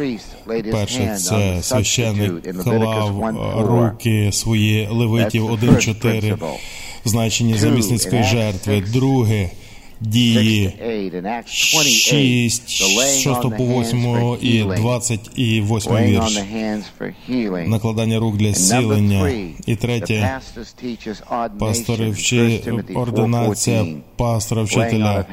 Перше, 0.71 1.15
це 1.17 1.63
священник 1.63 2.63
клав 2.63 3.35
руки 3.67 4.29
свої 4.31 4.87
левитів 4.91 5.51
1-4 5.51 6.37
значенні 7.07 7.57
замісницької 7.57 8.23
жертви. 8.23 8.81
Друге 8.81 9.49
дії 10.01 10.73
6, 11.45 12.69
6 12.69 13.41
по 13.57 13.81
8 13.81 14.37
і 14.41 14.63
28 14.63 15.95
вірш. 15.97 16.39
Накладання 17.67 18.19
рук 18.19 18.37
для 18.37 18.53
зцілення. 18.53 19.31
І 19.65 19.75
третє, 19.75 20.39
пастори 21.59 22.09
вчи, 22.09 22.61
ординація 22.95 23.85
пастора 24.15 24.61
вчителя. 24.61 25.25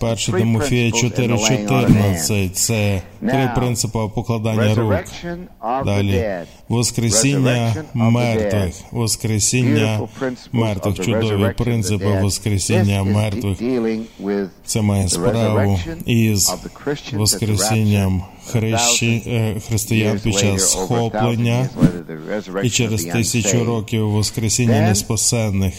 Перше 0.00 0.32
Тимофія 0.32 0.90
4.14. 0.90 2.50
Це 2.50 3.02
три 3.20 3.50
принципи 3.56 3.98
покладання 4.14 4.74
рук. 4.74 4.94
Далі. 5.84 6.24
Воскресіння 6.68 7.74
мертвих. 7.94 8.74
Воскресіння 8.90 10.00
мертвих. 10.52 10.96
Чудові 10.96 11.52
принципи 11.56 12.20
Воскресіння 12.20 13.02
мертвих. 13.04 13.58
Це 14.64 14.82
має 14.82 15.08
справу 15.08 15.80
із 16.06 16.54
Воскресінням 17.12 18.22
хрещі, 18.46 19.22
християн 19.68 20.20
під 20.20 20.34
час 20.38 20.70
схоплення 20.70 21.68
і 22.62 22.70
через 22.70 23.04
тисячу 23.04 23.64
років 23.64 24.10
Воскресіння 24.10 24.80
неспасенних. 24.80 25.74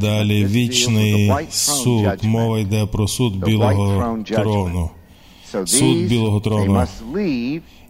Далі 0.00 0.44
вічний 0.46 1.32
суд. 1.50 2.08
Мова 2.22 2.58
йде 2.58 2.86
про 2.86 3.08
суд 3.08 3.44
білого 3.44 4.18
трону. 4.24 4.90
Суд 5.64 5.98
білого 6.08 6.40
трону. 6.40 6.86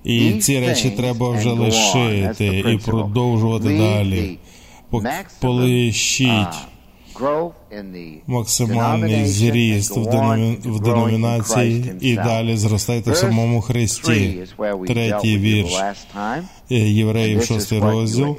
І 0.05 0.33
ці 0.33 0.61
речі 0.61 0.91
треба 0.91 1.31
вже 1.31 1.51
лишити 1.51 2.47
і 2.47 2.79
продовжувати 2.79 3.79
далі. 3.79 4.39
Полищіть 5.41 6.68
максимальний 8.27 9.27
зріст 9.27 9.97
в, 9.97 10.05
деномі... 10.05 10.59
в 10.65 10.81
деномінації 10.81 11.93
і 12.01 12.15
далі 12.15 12.57
зростайте 12.57 13.11
в 13.11 13.17
самому 13.17 13.61
Христі. 13.61 14.45
Третій 14.87 15.39
вірш 15.39 15.83
Євреїв, 16.69 17.45
шостий 17.45 17.81
розділ. 17.81 18.37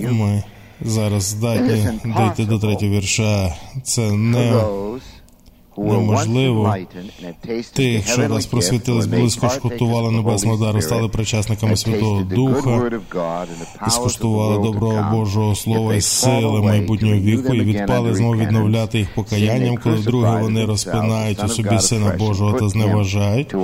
Ми 0.00 0.42
зараз 0.80 1.22
здатні 1.22 1.88
дійти 2.04 2.44
до 2.44 2.58
третього 2.58 2.92
вірша. 2.92 3.54
Це 3.82 4.12
не 4.12 4.62
неможливо. 5.76 6.76
Тих, 7.74 8.08
що 8.08 8.28
нас 8.28 8.46
просвітились, 8.46 9.06
близько 9.06 9.48
шкотували 9.48 10.10
небесного 10.10 10.66
дару, 10.66 10.82
стали 10.82 11.08
причасниками 11.08 11.76
Святого 11.76 12.22
Духа 12.22 12.90
і 13.86 13.90
скуштували 13.90 14.62
доброго 14.62 15.16
Божого 15.16 15.54
Слова 15.54 15.94
і 15.94 16.00
сили 16.00 16.62
майбутнього 16.62 17.14
віку, 17.16 17.54
і 17.54 17.60
відпали 17.60 18.14
знову 18.14 18.34
відновляти 18.36 18.98
їх 18.98 19.14
покаянням, 19.14 19.76
коли 19.76 19.96
вдруге 19.96 20.40
вони 20.42 20.64
розпинають 20.64 21.44
у 21.44 21.48
собі 21.48 21.78
Сина 21.78 22.16
Божого 22.18 22.58
та 22.58 22.68
зневажають. 22.68 23.54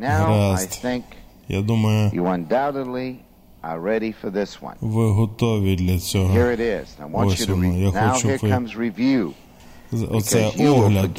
Гаразд. 0.00 0.86
Я 1.48 1.60
думаю, 1.62 2.10
ви 4.80 5.10
готові 5.10 5.76
для 5.76 5.98
цього. 5.98 6.38
Ось 7.12 7.48
воно. 7.48 7.76
Я 7.78 7.90
хочу 7.90 8.28
оце 10.10 10.50
огляд, 10.58 11.10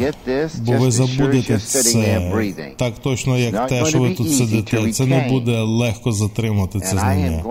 бо 0.60 0.74
ви 0.74 0.92
забудете 0.92 1.60
це 1.60 2.32
так 2.78 2.94
точно, 3.00 3.38
як 3.38 3.68
те, 3.68 3.86
що 3.86 4.00
ви 4.00 4.13
тут 4.13 4.32
сидите. 4.32 4.92
Це 4.92 5.06
не 5.06 5.28
буде 5.30 5.62
легко 5.62 6.12
затримати 6.12 6.80
це 6.80 6.98
знання. 6.98 7.44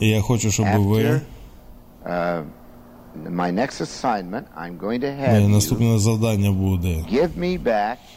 І 0.00 0.08
я 0.08 0.20
хочу, 0.20 0.50
щоб 0.50 0.66
ви 0.76 1.20
Моє 5.30 5.48
наступне 5.48 5.98
завдання 5.98 6.52
буде, 6.52 7.04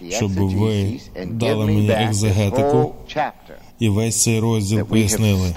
щоб 0.09 0.31
ви 0.31 0.99
дали 1.25 1.65
мені 1.65 1.89
екзегетику 1.91 2.95
і 3.79 3.89
весь 3.89 4.23
цей 4.23 4.39
розділ 4.39 4.85
пояснили, 4.85 5.53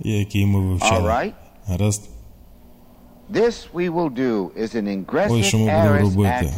який 0.00 0.46
ми 0.46 0.60
вивчали. 0.60 1.32
Гаразд? 1.66 2.13
Ось 5.32 5.46
що 5.46 5.58
ми 5.58 5.64
будемо 5.64 5.98
робити. 6.00 6.52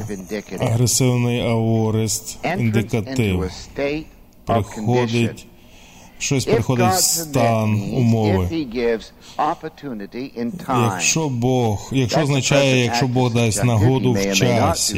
Агресивний 0.64 1.40
аорист, 1.40 2.38
індикатив. 2.60 3.50
Приходить, 4.44 5.46
щось 6.18 6.44
приходить 6.44 6.86
в 6.86 7.00
стан 7.00 7.82
умови. 7.96 8.46
Якщо 10.92 11.28
Бог, 11.28 11.88
якщо 11.92 12.20
означає, 12.20 12.84
якщо 12.84 13.06
Бог 13.08 13.32
дасть 13.32 13.64
нагоду 13.64 14.12
в 14.12 14.34
часі, 14.34 14.94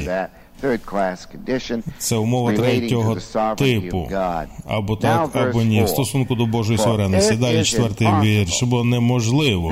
це 1.98 2.16
умова 2.16 2.52
третього 2.52 3.14
типу. 3.58 4.08
Або 4.66 4.96
так, 4.96 5.30
або 5.50 5.62
ні. 5.62 5.82
В 5.84 5.88
стосунку 5.88 6.34
до 6.34 6.46
Божої 6.46 6.78
суверенності. 6.78 7.34
Далі 7.36 7.64
четвертий 7.64 8.08
вірш, 8.22 8.62
бо 8.62 8.84
неможливо. 8.84 9.70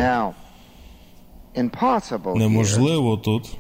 Неможливо 2.37 3.17
тут. 3.17 3.57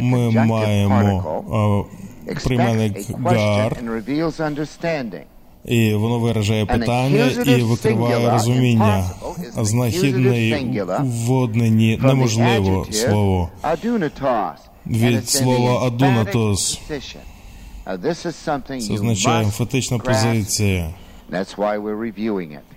Ми 0.00 0.30
маємо 0.30 1.86
прийменник 2.44 3.10
гар, 3.24 3.76
І 5.64 5.94
воно 5.94 6.18
виражає 6.18 6.66
питання 6.66 7.26
і 7.46 7.62
викриває 7.62 8.30
розуміння. 8.30 9.10
Знахідний 9.56 10.70
в 11.00 11.32
однині 11.32 11.98
неможливо 12.02 12.86
слово 12.90 13.48
від 14.86 15.28
слова 15.28 15.86
адунатос. 15.86 16.80
Це 18.80 18.94
означає 18.94 19.44
емфатична 19.44 19.98
позиція. 19.98 20.90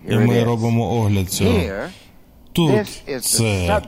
І 0.10 0.16
ми 0.16 0.44
робимо 0.44 0.94
огляд 1.00 1.30
цього. 1.30 1.60
Тут 2.56 2.72
це 3.22 3.82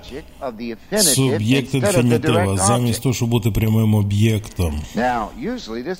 суб'єкт 0.97 1.73
інфінітива, 1.73 2.57
замість 2.57 3.03
того, 3.03 3.15
щоб 3.15 3.29
бути 3.29 3.51
прямим 3.51 3.95
об'єктом. 3.95 4.81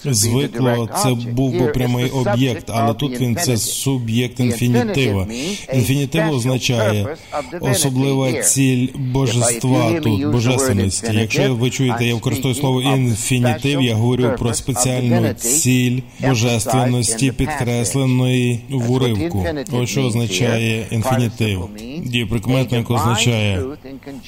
Звикло, 0.06 0.90
це 1.04 1.14
був 1.14 1.60
би 1.60 1.68
прямий 1.68 2.10
об'єкт, 2.10 2.70
але 2.74 2.94
тут 2.94 3.22
він 3.22 3.36
це 3.36 3.58
суб'єкт 3.58 4.40
інфінітива. 4.40 5.28
Інфінітив 5.74 6.32
означає 6.32 7.18
особлива 7.62 8.34
ціль 8.34 8.88
божества 8.96 10.00
тут, 10.00 10.32
божественності. 10.32 11.12
Якщо 11.14 11.56
ви 11.56 11.70
чуєте, 11.70 12.06
я 12.06 12.16
використовую 12.16 12.56
слово 12.56 12.82
інфінітив, 12.82 13.82
я 13.82 13.96
говорю 13.96 14.32
про 14.40 14.54
спеціальну 14.54 15.34
ціль 15.34 16.00
божественності, 16.28 17.32
підкресленої 17.32 18.60
в 18.70 18.92
уривку. 18.92 19.46
Ось 19.72 19.90
що 19.90 20.04
означає 20.04 20.86
інфінітив. 20.92 21.70
Дієприкметник 22.06 22.57
прикметник 22.58 22.92
означає 22.92 23.64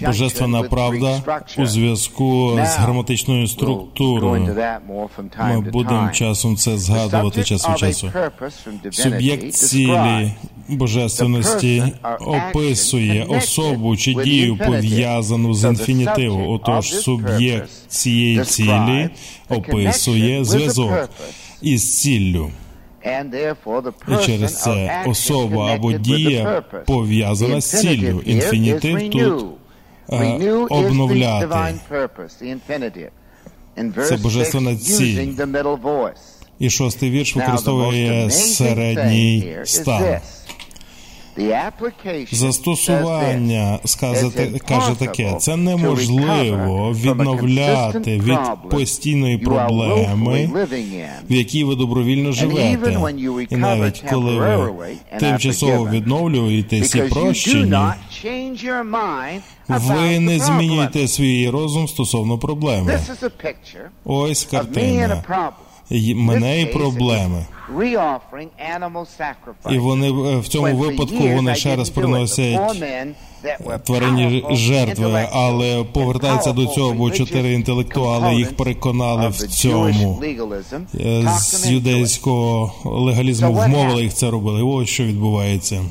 божественна 0.01 0.63
правда 0.63 1.21
у 1.57 1.65
зв'язку 1.65 2.59
з 2.65 2.77
граматичною 2.77 3.47
структурою. 3.47 4.55
Ми 5.39 5.61
будемо 5.61 6.09
часом 6.11 6.55
це 6.55 6.77
згадувати 6.77 7.43
час 7.43 7.69
від 7.69 7.77
часу. 7.77 8.11
Суб'єкт 8.91 9.53
цілі 9.53 10.32
божественності 10.67 11.84
описує 12.19 13.23
особу 13.23 13.97
чи 13.97 14.13
дію 14.13 14.57
пов'язану 14.57 15.53
з 15.53 15.63
інфінітивом. 15.63 16.49
Отож, 16.49 16.93
суб'єкт 16.93 17.69
цієї 17.88 18.43
цілі 18.43 19.09
описує 19.49 20.45
зв'язок 20.45 21.09
із 21.61 22.01
ціллю. 22.01 22.51
І 24.08 24.26
через 24.26 24.62
це 24.62 25.04
особа 25.08 25.74
або 25.74 25.91
дія 25.91 26.64
пов'язана 26.86 27.62
з 27.62 27.80
ціллю. 27.82 28.22
Інфінітив 28.26 29.10
тут 29.10 29.45
е, 30.12 30.52
обновляти. 30.70 31.47
Це 34.08 34.18
божественна 34.18 34.76
ціль. 34.76 35.28
І 36.60 36.70
шостий 36.70 37.12
вірш 37.12 37.36
використовує 37.36 38.30
середній 38.30 39.58
стан. 39.64 40.18
Застосування 42.32 43.80
сказати, 43.86 44.61
каже 44.67 44.95
таке: 44.99 45.36
це 45.39 45.55
неможливо 45.55 46.91
відновляти 46.93 48.19
від 48.19 48.69
постійної 48.69 49.38
проблеми, 49.38 50.49
в 51.30 51.34
якій 51.34 51.63
ви 51.63 51.75
добровільно 51.75 52.32
живете. 52.32 52.99
І 53.49 53.55
навіть 53.55 54.03
коли 54.09 54.36
ви 54.38 54.73
тимчасово 55.19 55.89
відновлюєтесь 55.89 56.95
і 56.95 57.01
прощені, 57.01 57.77
ви 59.67 60.19
не 60.19 60.39
змінюєте 60.39 61.07
свій 61.07 61.49
розум 61.49 61.88
стосовно 61.88 62.38
проблеми. 62.38 62.99
Ось 64.05 64.45
картина 64.45 65.23
мене 66.15 66.61
і 66.61 66.65
проблеми. 66.65 67.45
І 69.70 69.78
вони 69.78 70.11
в 70.39 70.47
цьому 70.47 70.76
випадку 70.78 71.28
вони 71.36 71.55
ще 71.55 71.76
раз 71.76 71.89
приносять 71.89 72.59
тваринні 73.84 74.45
жертви, 74.51 75.28
але 75.34 75.84
повертаються 75.84 76.51
до 76.51 76.65
цього, 76.65 76.93
бо 76.93 77.11
чотири 77.11 77.53
інтелектуали 77.53 78.36
їх 78.36 78.55
переконали 78.55 79.28
в 79.28 79.38
цьому. 79.38 80.22
З 81.39 81.70
юдейського 81.72 82.72
легалізму 82.86 83.53
вмовили 83.53 84.03
їх 84.03 84.13
це 84.13 84.30
робили. 84.30 84.61
Ось 84.63 84.89
що 84.89 85.03
відбувається. 85.03 85.82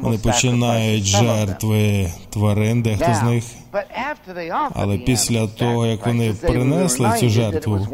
Вони 0.00 0.18
починають 0.18 1.04
жертви 1.04 2.12
тварин, 2.30 2.82
дехто 2.82 3.14
з 3.14 3.22
них. 3.22 3.44
Але 4.74 4.98
після 4.98 5.46
того, 5.46 5.86
як 5.86 6.06
вони 6.06 6.32
принесли 6.32 7.10
цю 7.20 7.28
жертву, 7.28 7.86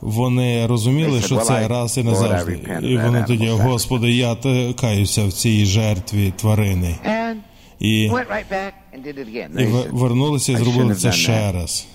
вони 0.00 0.66
розуміли, 0.66 1.20
що 1.20 1.36
це 1.36 1.68
раз 1.68 1.98
і 1.98 2.02
назавжди. 2.02 2.60
І 2.82 2.96
вони 2.96 3.24
тоді, 3.26 3.48
Господи, 3.48 4.12
я 4.12 4.36
каюся 4.80 5.24
в 5.24 5.32
цій 5.32 5.64
жертві 5.66 6.32
тварини. 6.36 6.94
І, 7.80 8.10
і 9.62 9.66
вернулися 9.90 10.52
і 10.52 10.56
зробили 10.56 10.94
це 10.94 11.12
ще 11.12 11.52
раз. 11.52 11.86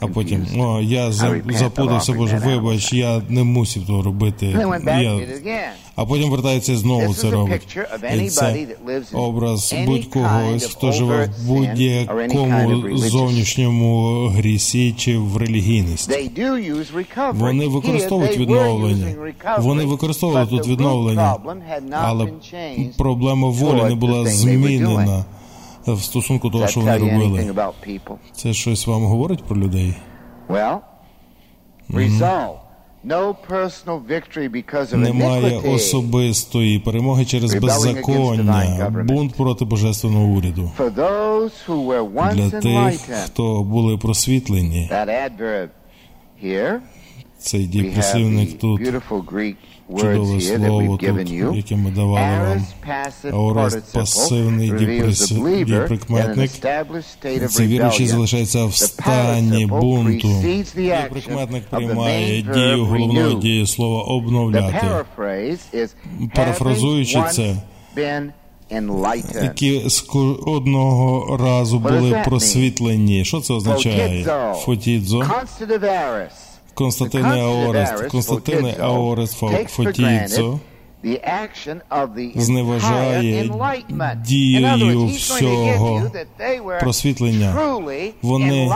А 0.00 0.06
потім, 0.06 0.46
о, 0.58 0.80
я 0.80 1.12
запутався, 1.12 2.12
Боже, 2.12 2.36
вибач, 2.44 2.92
я 2.92 3.22
не 3.28 3.44
мусив 3.44 3.86
того 3.86 4.02
робити. 4.02 4.46
Я... 4.84 5.20
А 5.96 6.04
потім 6.04 6.30
вертається 6.30 6.72
і 6.72 6.76
знову 6.76 7.14
це 7.14 7.30
робить. 7.30 7.78
І 8.24 8.28
це 8.28 8.66
образ 9.12 9.74
будь-когось, 9.86 10.64
хто 10.64 10.92
живе 10.92 11.30
в 11.38 11.46
будь-якому 11.48 12.98
зовнішньому 12.98 14.26
грісі 14.28 14.92
чи 14.98 15.18
в 15.18 15.36
релігійності. 15.36 16.30
Вони 17.32 17.66
використовують 17.66 18.36
відновлення. 18.38 19.06
Вони 19.58 19.84
використовували 19.84 20.46
тут 20.46 20.66
відновлення, 20.68 21.36
але 21.92 22.28
проблема 22.98 23.48
волі 23.48 23.82
не 23.84 23.94
була 23.94 24.26
змінена 24.26 25.24
в 25.92 26.02
стосунку 26.02 26.50
того, 26.50 26.66
що 26.68 26.80
вони 26.80 26.92
робили. 26.98 27.54
Це 28.32 28.52
щось 28.52 28.86
вам 28.86 29.04
говорить 29.04 29.44
про 29.44 29.56
людей? 29.56 29.94
Немає 34.96 35.58
особистої 35.74 36.78
перемоги 36.78 37.24
через 37.24 37.50
беззаконня, 37.60 38.42
бунт 39.08 39.34
проти 39.34 39.64
божественного 39.64 40.24
уряду. 40.26 40.70
Для 42.34 42.50
тих, 42.60 43.00
хто 43.24 43.62
були 43.62 43.98
просвітлені. 43.98 44.90
Цей 47.38 47.66
діпресивник 47.66 48.58
тут 48.58 48.80
чудове 49.90 50.40
слово 50.40 50.96
тут, 50.96 51.30
яке 51.56 51.76
ми 51.76 51.90
давали 51.90 52.38
вам. 52.38 52.66
Аорест 53.32 53.92
пасивний 53.92 54.70
діприкметник. 55.64 56.50
Ці 57.48 57.66
віруючі 57.66 58.06
залишаються 58.06 58.64
в 58.64 58.74
стані 58.74 59.66
бунту. 59.66 60.28
Діприкметник 60.76 61.64
приймає 61.70 62.42
дію 62.42 62.84
головної 62.84 63.34
дії 63.34 63.66
слова 63.66 64.02
обновляти. 64.02 64.86
Парафразуючи 66.34 67.22
це, 67.32 67.56
які 69.42 69.82
одного 70.46 71.36
разу 71.36 71.78
були 71.78 72.22
просвітлені. 72.24 73.24
Що 73.24 73.40
це 73.40 73.54
означає? 73.54 74.26
Фотідзо. 74.54 75.22
Константине 76.74 77.40
Аорест, 77.40 78.06
Константине 78.08 78.76
Аорест 78.80 79.42
Фотійцо 79.68 80.60
зневажає 82.34 83.50
дією 84.26 85.06
всього 85.06 86.02
просвітлення. 86.80 87.56
Вони 88.22 88.72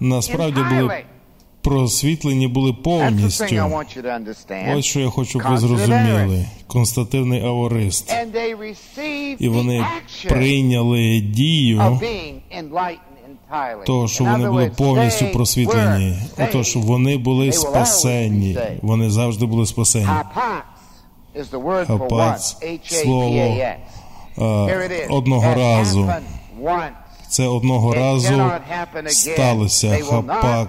насправді 0.00 0.60
були 0.70 1.04
просвітлені 1.64 2.48
були 2.48 2.72
повністю. 2.72 3.84
Ось 4.76 4.84
що 4.84 5.00
я 5.00 5.08
хочу, 5.08 5.30
щоб 5.30 5.42
ви 5.50 5.58
зрозуміли. 5.58 6.46
Константивний 6.66 7.44
Аорист. 7.44 8.14
І 9.38 9.48
вони 9.48 9.86
прийняли 10.28 11.20
дію 11.20 12.00
того, 13.86 14.08
що 14.08 14.24
вони 14.24 14.48
були 14.50 14.70
повністю 14.76 15.26
просвітлені, 15.32 16.18
отож 16.38 16.76
вони 16.76 17.16
були 17.18 17.52
спасені, 17.52 18.58
вони 18.82 19.10
завжди 19.10 19.46
були 19.46 19.66
спасені. 19.66 20.08
Хапац– 21.86 22.56
слово 22.84 23.56
одного 25.10 25.54
разу. 25.54 26.12
Це 27.28 27.46
одного 27.46 27.94
разу 27.94 28.50
сталося. 29.06 29.98
Хапак. 30.08 30.68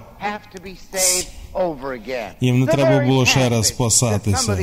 Їм 2.41 2.59
не 2.59 2.65
треба 2.65 3.05
було 3.05 3.25
ще 3.25 3.49
раз 3.49 3.67
спасатися. 3.67 4.57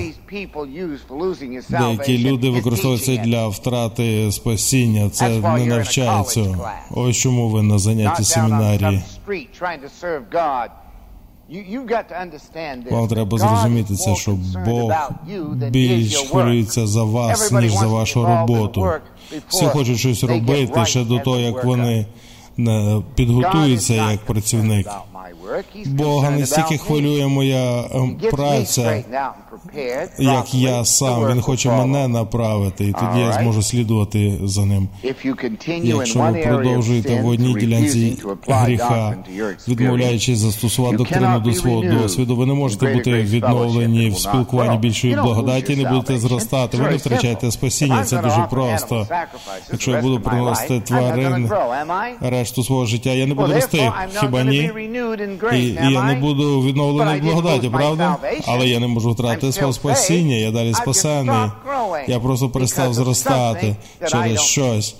Деякі 1.68 2.18
люди 2.18 2.51
використовуються 2.51 3.16
для 3.16 3.49
втрати 3.49 4.32
спасіння. 4.32 5.11
Це 5.11 5.28
не 5.28 5.66
навчається. 5.66 6.59
Ось 6.90 7.16
чому 7.16 7.49
ви 7.49 7.62
на 7.62 7.78
занятті 7.78 8.24
семінарії. 8.24 9.03
Вам 12.90 13.09
треба 13.09 13.38
зрозуміти 13.38 13.95
це, 13.95 14.14
що 14.14 14.38
Бог 14.66 14.93
більш 15.70 16.16
хвилюється 16.16 16.86
за 16.86 17.03
вас, 17.03 17.53
ніж 17.53 17.72
за 17.72 17.86
вашу 17.86 18.24
роботу. 18.26 18.90
Всі 19.49 19.66
хочуть 19.66 19.99
щось 19.99 20.24
робити 20.24 20.84
ще 20.86 21.05
до 21.05 21.18
того, 21.18 21.38
як 21.38 21.64
вони 21.64 22.07
підготуються 23.14 23.95
як 23.95 24.20
працівник. 24.20 24.88
Бога 25.86 26.30
не 26.30 26.46
стільки 26.46 26.78
хвилює 26.78 27.26
моя 27.26 27.84
ем, 27.94 28.16
праця, 28.30 29.04
як 30.18 30.54
я 30.54 30.84
сам. 30.84 31.28
Він 31.30 31.40
хоче 31.40 31.70
мене 31.70 32.08
направити, 32.08 32.84
і 32.84 32.92
тоді 32.92 33.20
я 33.20 33.32
зможу 33.32 33.62
слідувати 33.62 34.38
за 34.42 34.64
ним. 34.64 34.88
Якщо 35.82 36.18
ви 36.20 36.32
продовжуєте 36.42 37.22
в 37.22 37.26
одній 37.26 37.54
ділянці 37.54 38.18
гріха, 38.48 39.16
відмовляючись 39.68 40.38
застосувати 40.38 40.96
доктрину 40.96 41.40
до 41.40 41.52
свого 41.52 41.82
досвіду, 41.84 42.36
ви 42.36 42.46
не 42.46 42.54
можете 42.54 42.94
бути 42.94 43.12
відновлені 43.12 44.10
в 44.10 44.18
спілкуванні 44.18 44.78
більшої 44.78 45.14
благодаті, 45.14 45.76
не 45.76 45.90
будете 45.90 46.18
зростати. 46.18 46.76
Ви 46.76 46.90
не 46.90 46.96
втрачаєте 46.96 47.50
спасіння. 47.50 48.04
Це 48.04 48.16
дуже 48.16 48.46
просто. 48.50 49.06
Якщо 49.72 49.90
я 49.90 50.00
буду 50.00 50.20
приносити 50.20 50.80
тварин 50.80 51.50
решту 52.20 52.64
свого 52.64 52.86
життя, 52.86 53.10
я 53.10 53.26
не 53.26 53.34
буду 53.34 53.52
рости. 53.54 53.92
Хіба 54.20 54.42
ні? 54.42 54.70
І, 55.52 55.58
і 55.66 55.92
я 55.92 56.02
не 56.02 56.14
буду 56.14 56.62
відновлений 56.62 57.20
в 57.20 57.22
благодаті, 57.24 57.68
правда? 57.68 58.16
Але 58.46 58.66
я 58.66 58.80
не 58.80 58.86
можу 58.86 59.10
втратити 59.12 59.52
свого 59.52 59.72
спасіння. 59.72 60.34
Я 60.36 60.50
далі 60.50 60.74
спасений. 60.74 61.50
Я 62.08 62.20
просто 62.20 62.48
перестав 62.48 62.94
зростати 62.94 63.76
через 64.10 64.40
щось, 64.40 64.94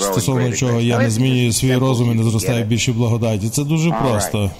стосовно 0.00 0.52
чого 0.52 0.80
я 0.80 0.98
не 0.98 1.10
змінюю 1.10 1.52
свій 1.52 1.76
розум 1.76 2.12
і 2.12 2.14
не 2.14 2.22
зростаю 2.22 2.64
більше 2.64 2.92
благодаті. 2.92 3.48
Це 3.48 3.64
дуже 3.64 3.90
просто. 3.92 4.50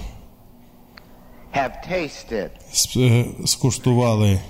Е, 2.97 3.25
скуштували. 3.47 4.41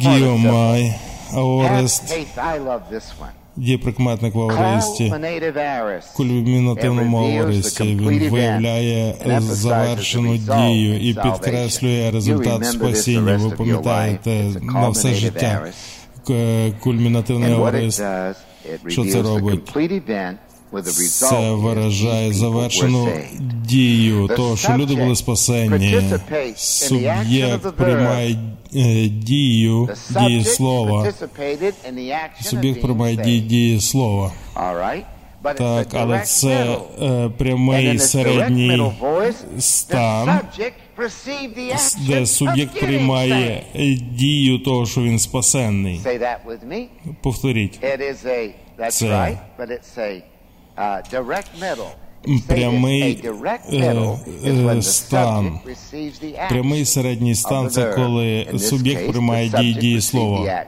Гіомай, 0.00 0.94
Аорест, 1.34 2.02
дієприкметник 3.58 4.34
в 4.34 4.40
аористі, 4.40 5.14
кульмінативному 6.16 7.18
аористі. 7.18 7.84
Він 7.84 8.30
виявляє 8.30 9.14
завершену 9.40 10.36
дію 10.36 11.00
і 11.10 11.14
підкреслює 11.14 12.10
результат 12.10 12.66
спасіння. 12.66 13.36
Ви 13.36 13.50
пам'ятаєте 13.50 14.44
на 14.62 14.88
все 14.88 15.14
життя. 15.14 15.62
Кульмінативний 16.80 17.52
аорист. 17.52 18.02
Що 18.88 19.04
це 19.04 19.22
робить? 19.22 19.64
Це 21.08 21.50
виражає 21.52 22.32
завершену 22.32 23.08
дію 23.64 24.28
того, 24.28 24.56
що 24.56 24.72
люди 24.76 24.94
були 24.94 25.16
спасені. 25.16 26.02
Суб'єкт 26.56 27.76
приймає 27.76 28.38
е, 28.74 29.08
дію 29.08 29.88
дії 30.10 30.44
слова. 30.44 31.12
Суб'єкт 32.42 32.80
приймає 32.80 33.16
дії 33.16 33.40
дії 33.40 33.80
слова. 33.80 34.32
Так, 35.56 35.88
але 35.94 36.20
це 36.20 36.78
е, 37.02 37.28
прямий 37.38 37.98
середній 37.98 38.92
стан, 39.58 40.40
де 42.08 42.26
суб'єкт 42.26 42.80
приймає 42.80 43.62
дію 44.12 44.58
того, 44.58 44.86
що 44.86 45.00
він 45.00 45.18
спасенний. 45.18 46.00
Повторіть. 47.22 47.80
Це 48.90 49.32
прямий 52.48 53.24
е, 53.72 54.82
стан. 54.82 55.60
Прямий 56.48 56.84
середній 56.84 57.34
стан 57.34 57.68
це 57.70 57.92
коли 57.92 58.46
суб'єкт 58.58 59.08
приймає 59.10 59.48
дії 59.48 59.74
дії 59.74 60.00
слова. 60.00 60.64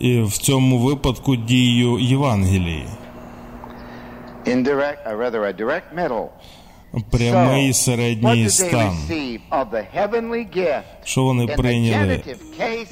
І 0.00 0.20
в 0.20 0.32
цьому 0.38 0.78
випадку 0.78 1.36
дію 1.36 1.98
Євангелії. 1.98 2.86
Прямий 7.10 7.72
середній 7.72 8.48
стан. 8.50 8.96
Що 11.04 11.22
вони 11.22 11.46
прийняли? 11.46 12.22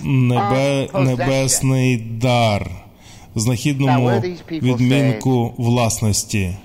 Небе, 0.00 0.88
небесний 0.94 1.96
дар 1.96 2.70
знахідному 3.41 4.07
відмінку 4.51 5.55
власності. 5.59 6.57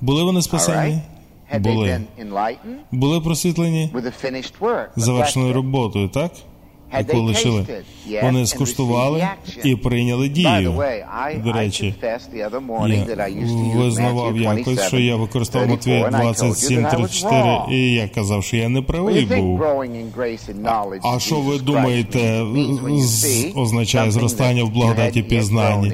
Були 0.00 0.22
вони 0.22 0.42
спасені? 0.42 0.98
Були. 1.58 2.00
Були 2.92 3.20
просвітлені 3.20 3.90
завершеною 4.96 5.52
роботою, 5.52 6.08
так? 6.08 6.32
Яку 6.98 7.20
лишили. 7.20 7.66
Вони 8.22 8.46
скуштували 8.46 9.28
і 9.64 9.76
прийняли 9.76 10.28
дію. 10.28 10.82
До 11.44 11.52
речі, 11.52 11.94
я 12.36 12.48
визнавав 13.76 14.36
якось, 14.36 14.86
що 14.86 14.98
я 14.98 15.16
використовував 15.16 15.70
Матвія 15.70 16.08
27.34, 16.08 17.70
і 17.72 17.92
я 17.94 18.08
казав, 18.08 18.44
що 18.44 18.56
я 18.56 18.68
не 18.68 18.82
правий 18.82 19.24
був. 19.24 19.62
А 21.02 21.18
що 21.18 21.36
ви 21.40 21.58
думаєте, 21.58 22.44
означає 23.54 24.10
зростання 24.10 24.64
в 24.64 24.70
благодаті 24.70 25.22
пізнанні? 25.22 25.92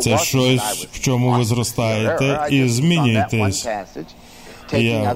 Це 0.00 0.18
щось, 0.18 0.88
в 0.92 1.00
чому 1.00 1.30
ви 1.32 1.44
зростаєте 1.44 2.46
і 2.50 2.68
змінюєтесь. 2.68 3.68
Я, 4.72 5.14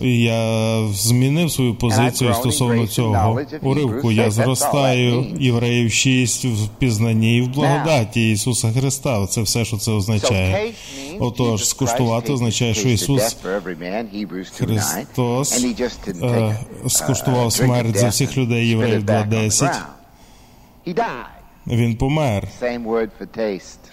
я 0.00 0.86
змінив 0.92 1.50
свою 1.50 1.74
позицію 1.74 2.34
стосовно 2.34 2.86
цього 2.86 3.40
уривку. 3.62 4.12
Я 4.12 4.30
зростаю 4.30 5.26
євреїв 5.40 5.92
6 5.92 6.44
в 6.44 6.68
пізнанні 6.78 7.38
і 7.38 7.40
в 7.42 7.48
благодаті 7.48 8.30
Ісуса 8.30 8.72
Христа. 8.72 9.26
Це 9.26 9.42
все, 9.42 9.64
що 9.64 9.76
це 9.76 9.92
означає. 9.92 10.72
Отож, 11.20 11.68
скуштувати 11.68 12.32
означає, 12.32 12.74
що 12.74 12.88
Ісус 12.88 13.36
Христос 14.56 15.64
е, 16.22 16.56
скуштував 16.88 17.52
смерть 17.52 17.96
за 17.96 18.08
всіх 18.08 18.36
людей 18.36 18.68
євреїв 18.68 19.02
2.10. 19.04 19.74
Він 21.66 21.96
помер. 21.96 22.48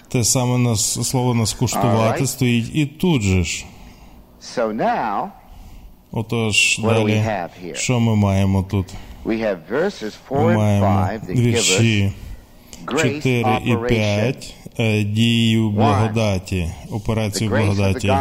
Те 0.08 0.24
саме 0.24 0.58
на 0.58 0.76
слово 0.76 1.34
на 1.34 1.46
скуштувати 1.46 2.26
стоїть 2.26 2.70
і 2.74 2.86
тут 2.86 3.22
же 3.22 3.44
ж. 3.44 3.64
So 4.42 4.72
now, 4.72 5.30
Отож, 6.12 6.80
далі, 6.84 7.24
що 7.74 8.00
ми 8.00 8.16
маємо 8.16 8.62
тут? 8.70 8.86
Ми 10.30 10.56
маємо 10.56 11.08
вірші 11.28 12.12
4 12.86 13.60
і 13.64 13.76
5 13.88 14.54
е, 14.78 15.02
дію 15.02 15.70
благодаті, 15.70 16.70
операцію 16.90 17.50
благодаті. 17.50 18.12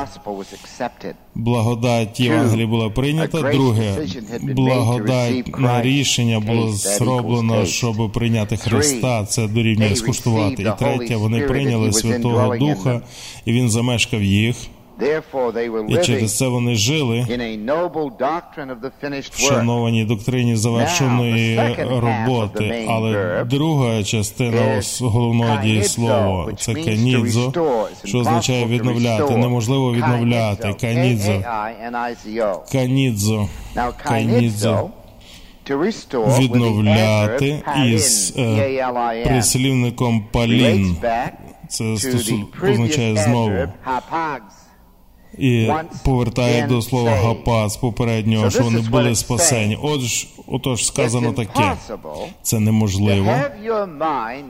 Благодать 1.36 2.20
Євангелії 2.20 2.66
була 2.66 2.90
прийнята. 2.90 3.42
Друге, 3.52 3.98
благодатне 4.42 5.82
рішення 5.82 6.40
було 6.40 6.72
зроблено, 6.72 7.66
щоб 7.66 8.12
прийняти 8.12 8.58
Христа. 8.58 9.26
Це 9.26 9.48
дорівнює 9.48 9.96
скуштувати. 9.96 10.64
І 10.64 10.72
третє, 10.80 11.16
вони 11.16 11.42
прийняли 11.42 11.94
Святого 11.94 12.58
Духа, 12.58 13.02
і 13.46 13.52
він 13.52 13.70
замешкав 13.70 14.24
їх. 14.24 14.56
І 15.90 15.98
через 15.98 16.38
це 16.38 16.48
вони 16.48 16.76
жили 16.76 17.26
в 19.32 19.40
шанованій 19.40 20.06
доктрині 20.06 20.56
завершеної 20.56 21.60
роботи. 21.90 22.86
Але 22.90 23.44
друга 23.50 24.04
частина 24.04 24.82
головного 25.02 25.60
дієслова– 25.64 26.54
це 26.58 26.74
канідзо, 26.74 27.54
що 28.06 28.18
означає 28.20 28.66
відновляти. 28.66 29.38
Неможливо 29.38 29.94
відновляти. 29.94 30.74
Канідзо. 30.82 31.42
Канідзо. 32.72 33.48
Канідзо. 34.04 34.90
Відновляти 36.40 37.64
із 37.86 38.34
е, 38.38 39.24
прислівником 39.26 40.26
палін. 40.32 40.98
Це 41.70 41.84
означає 42.64 43.16
знову 43.16 43.52
і 45.38 45.70
повертає 46.06 46.68
до 46.68 46.82
слова 46.82 47.12
гапа 47.12 47.70
з 47.70 47.78
попереднього, 47.78 48.50
що 48.50 48.64
вони 48.64 48.80
були 48.80 49.16
спасені. 49.16 49.78
Отож, 49.82 50.28
отож 50.48 50.86
сказано 50.86 51.32
таке: 51.34 51.74
це 52.42 52.60
неможливо, 52.60 53.32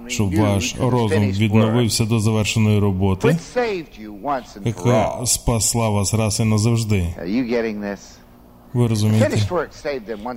щоб 0.07 0.36
ваш 0.36 0.75
розум 0.79 1.27
відновився 1.32 2.05
до 2.05 2.19
завершеної 2.19 2.79
роботи, 2.79 3.38
яка 4.65 5.25
спасла 5.25 5.89
вас 5.89 6.13
раз 6.13 6.39
і 6.39 6.43
назавжди. 6.43 7.07
Ви 8.74 8.88
розумієте? 8.88 9.38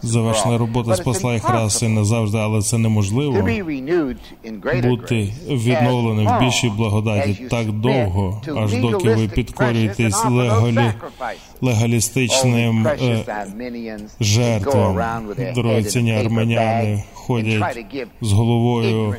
Завершена 0.03 0.59
робота 0.59 0.97
спасла 0.97 1.35
їх 1.35 1.49
раз 1.49 1.82
і 1.82 1.89
назавжди, 1.89 2.39
але 2.39 2.62
це 2.62 2.78
неможливо 2.78 3.49
бути 4.82 5.32
відновленим 5.49 6.28
в 6.28 6.41
більшій 6.41 6.68
благодаті 6.68 7.35
так 7.51 7.72
довго, 7.72 8.43
аж 8.57 8.74
доки 8.74 9.14
ви 9.14 9.28
підкорюєтесь 9.28 10.24
легалі, 10.24 10.93
легалістичним 11.61 12.86
е, 12.86 13.24
жертвам. 14.20 15.24
Дорогоцінні 15.55 16.12
армяняни 16.14 17.02
ходять 17.12 17.78
з 18.20 18.32
головою 18.32 19.16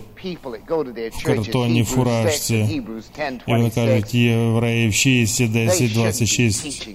в 1.11 1.23
картонній 1.23 1.83
фуражці. 1.83 2.81
І 3.47 3.51
вони 3.51 3.69
кажуть, 3.69 4.13
євреїв 4.13 4.93
6, 4.93 5.51
10, 5.51 5.93
26. 5.93 6.89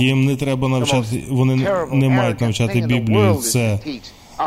Їм 0.00 0.24
не 0.24 0.36
треба 0.36 0.68
навчати, 0.68 1.24
вони 1.30 1.68
не 1.92 2.08
мають 2.08 2.40
навчати 2.40 2.80
Біблію. 2.80 3.34
Це 3.34 3.78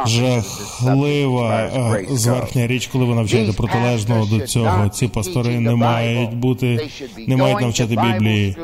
жахлива 0.06 1.70
зверхня 2.10 2.68
річ, 2.68 2.88
коли 2.88 3.06
ви 3.06 3.16
навчаєте 3.16 3.54
протилежного 3.54 4.26
до 4.26 4.40
цього. 4.48 4.90
Ці 4.90 5.08
пастори 5.08 5.60
не 5.60 5.76
мають 5.76 6.34
бути, 6.36 6.90
не 7.28 7.38
мають 7.38 7.62
навчати 7.62 7.96
Біблії. 7.96 8.56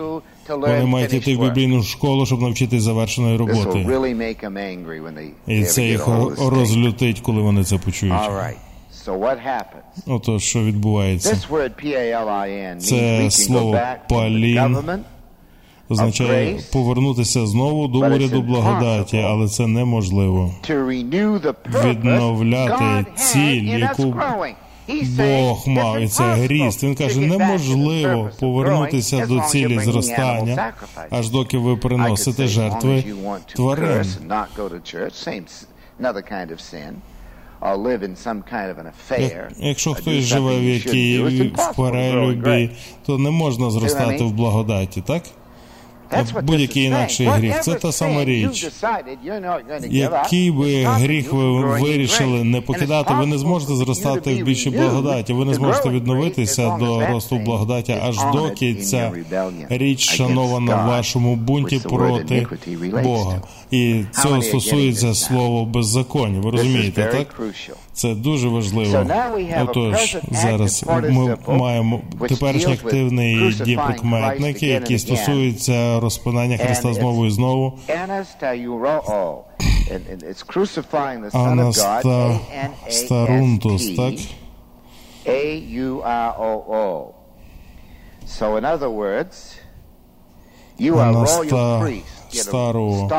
Вони 0.49 0.85
мають 0.85 1.13
йти 1.13 1.35
в 1.35 1.39
біблійну 1.41 1.83
школу, 1.83 2.25
щоб 2.25 2.41
навчитись 2.41 2.83
завершеної 2.83 3.37
роботи. 3.37 3.85
І 5.47 5.63
це 5.63 5.83
їх 5.83 6.07
розлютить, 6.37 7.19
коли 7.19 7.41
вони 7.41 7.63
це 7.63 7.77
почують. 7.77 8.13
Ото 10.07 10.39
що 10.39 10.59
відбувається. 10.63 11.35
Це 12.79 13.31
слово 13.31 13.79
палін 14.09 14.77
означає 15.89 16.59
повернутися 16.73 17.47
знову 17.47 17.87
до 17.87 17.99
уряду 17.99 18.41
благодаті, 18.41 19.17
але 19.17 19.47
це 19.47 19.67
неможливо. 19.67 20.51
Відновляти 21.85 23.05
ціль, 23.15 23.63
яку 23.63 24.15
Бог 25.17 25.67
мав 25.67 26.01
і 26.01 26.07
це 26.07 26.23
гріст. 26.33 26.83
Він 26.83 26.95
каже, 26.95 27.19
неможливо 27.19 28.29
повернутися 28.39 29.25
до 29.25 29.41
цілі 29.41 29.79
зростання, 29.79 30.73
аж 31.09 31.29
доки 31.29 31.57
ви 31.57 31.77
приносите 31.77 32.47
жертви 32.47 33.03
тварин. 33.55 34.05
Якщо 39.57 39.93
хтось 39.93 40.23
живе 40.23 40.59
в 40.59 40.63
якій 40.63 41.19
в 41.55 41.75
перелюбі, 41.75 42.69
то 43.05 43.17
не 43.17 43.31
можна 43.31 43.69
зростати 43.71 44.23
в 44.23 44.31
благодаті, 44.31 45.01
так? 45.01 45.23
Будь-який 46.43 46.83
інакший 46.83 47.27
гріх. 47.27 47.61
Це 47.61 47.73
та 47.73 47.91
сама 47.91 48.25
річ. 48.25 48.67
Який 49.89 50.51
би 50.51 50.83
гріх 50.83 51.33
ви 51.33 51.79
вирішили 51.79 52.43
не 52.43 52.61
покидати, 52.61 53.13
ви 53.13 53.25
не 53.25 53.37
зможете 53.37 53.75
зростати 53.75 54.35
в 54.35 54.45
більшій 54.45 54.69
благодаті. 54.69 55.33
Ви 55.33 55.45
не 55.45 55.53
зможете 55.53 55.89
відновитися 55.89 56.77
до 56.79 57.07
росту 57.07 57.37
благодаті, 57.39 57.95
аж 58.01 58.17
доки 58.33 58.75
ця 58.75 59.11
річ 59.69 60.09
шанована 60.09 60.75
в 60.75 60.87
вашому 60.87 61.35
бунті 61.35 61.79
проти 61.79 62.47
Бога. 63.03 63.41
І 63.71 64.03
цього 64.21 64.41
стосується 64.41 65.13
слово 65.13 65.65
беззаконня. 65.65 66.39
Ви 66.39 66.51
розумієте, 66.51 67.03
так? 67.11 67.41
Це 67.93 68.13
дуже 68.15 68.47
важливо. 68.47 69.05
Отож, 69.61 70.17
зараз 70.31 70.85
ми 71.09 71.37
маємо 71.47 72.01
теперішній 72.29 72.73
активний 72.73 73.53
дієприкметник, 73.65 74.63
який 74.63 74.99
стосується 75.97 75.99
розпинання 75.99 76.57
Христа 76.57 76.93
знову 76.93 77.25
і 77.25 77.31
знову. 77.31 77.79
Анастарунтус, 82.85 83.95
так? 83.95 84.13
So 88.39 88.57
in 88.57 88.65
other 88.65 88.89
words, 88.89 89.37
you 90.85 90.93
are 91.03 91.13
royal 91.13 91.81
priest. 91.81 92.16
Старого. 92.29 93.09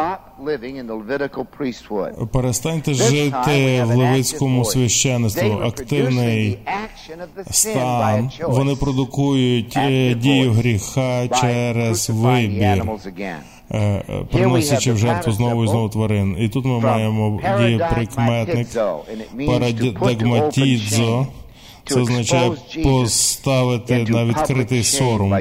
Перестаньте 2.32 2.94
жити 2.94 3.82
в 3.84 3.96
левицькому 3.96 4.64
священстві. 4.64 5.52
Активний 5.62 6.58
стан. 7.50 8.30
Вони 8.48 8.76
продукують 8.76 9.78
дію 10.18 10.52
гріха 10.52 11.28
через 11.28 12.10
вибір. 12.10 12.84
Приносячи 14.32 14.92
в 14.92 14.98
жертву 14.98 15.32
знову 15.32 15.64
і 15.64 15.68
знову 15.68 15.88
тварин. 15.88 16.36
І 16.38 16.48
тут 16.48 16.64
ми 16.64 16.80
маємо 16.80 17.40
дію 17.58 17.86
прикметник 17.94 18.68
парадигматідзо. 19.46 21.26
Це 21.84 22.00
означає 22.00 22.52
поставити 22.84 24.04
на 24.08 24.24
відкритий 24.24 24.82
сором 24.82 25.34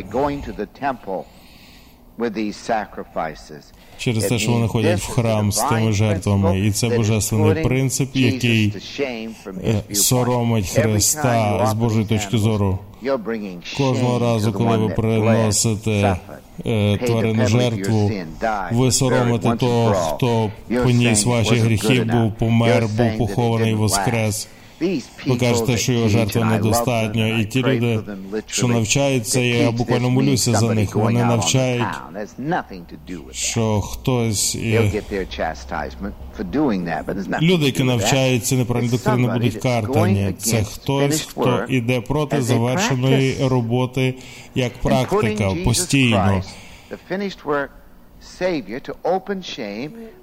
через 3.98 4.24
те, 4.24 4.40
що 4.40 4.52
вони 4.52 4.68
ходять 4.68 5.00
в 5.00 5.08
храм 5.08 5.52
з 5.52 5.62
тими 5.62 5.92
жертвами, 5.92 6.60
і 6.60 6.72
це 6.72 6.90
божественний 6.90 7.64
принцип, 7.64 8.16
який 8.16 8.74
соромить 9.94 10.70
Христа 10.70 11.66
з 11.72 11.74
Божої 11.74 12.06
точки 12.06 12.38
зору. 12.38 12.80
Кожного 13.78 14.20
разу, 14.20 14.54
коли 14.54 14.78
ви 14.78 14.90
приносите 14.90 16.18
тварину 17.06 17.48
жертву, 17.48 18.12
ви 18.72 18.92
соромите 18.92 19.56
того, 19.56 19.94
хто 19.94 20.52
поніс 20.84 21.26
ваші 21.26 21.56
гріхи, 21.56 22.04
був 22.04 22.34
помер, 22.34 22.88
був 22.88 23.18
похований, 23.18 23.74
воскрес. 23.74 24.48
Ви 25.26 25.38
кажете, 25.38 25.78
що 25.78 25.92
його 25.94 26.08
жертва 26.10 26.46
недостатньо, 26.46 27.28
і 27.40 27.46
ті 27.46 27.64
люди, 27.64 28.00
що 28.48 28.68
навчаються, 28.68 29.40
я 29.40 29.72
буквально 29.72 30.10
молюся 30.10 30.54
за 30.54 30.74
них. 30.74 30.96
Вони 30.96 31.20
навчають, 31.26 31.86
що 33.32 33.82
хтось 33.82 34.56
люди, 37.42 37.66
які 37.66 37.84
навчаються 37.84 38.56
неправильні 38.56 38.92
доктрини, 38.92 39.28
будуть 39.34 39.54
картані. 39.64 40.34
Це 40.38 40.64
хтось, 40.64 41.22
хто 41.22 41.42
іде 41.70 42.02
проти 42.02 42.42
завершеної 42.42 43.38
роботи 43.48 44.16
як 44.56 44.74
практика 44.78 45.52
постійно. 45.66 46.42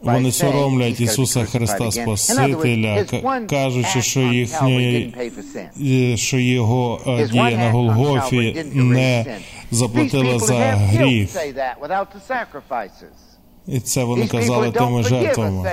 Вони 0.02 0.32
соромлять 0.32 1.00
Ісуса 1.00 1.44
Христа 1.44 1.90
Спасителя, 1.92 3.04
кажучи, 3.50 4.02
що 4.02 4.20
їхньої 4.20 5.14
що 6.16 6.38
його 6.38 7.00
дія 7.32 7.50
на 7.50 7.70
Голгофі 7.70 8.64
не 8.72 9.26
заплатила 9.70 10.38
за 10.38 10.54
гріх. 10.58 11.30
І 13.66 13.80
це 13.80 14.04
вони 14.04 14.26
казали 14.28 14.70
тими 14.70 15.02
жертвами. 15.02 15.70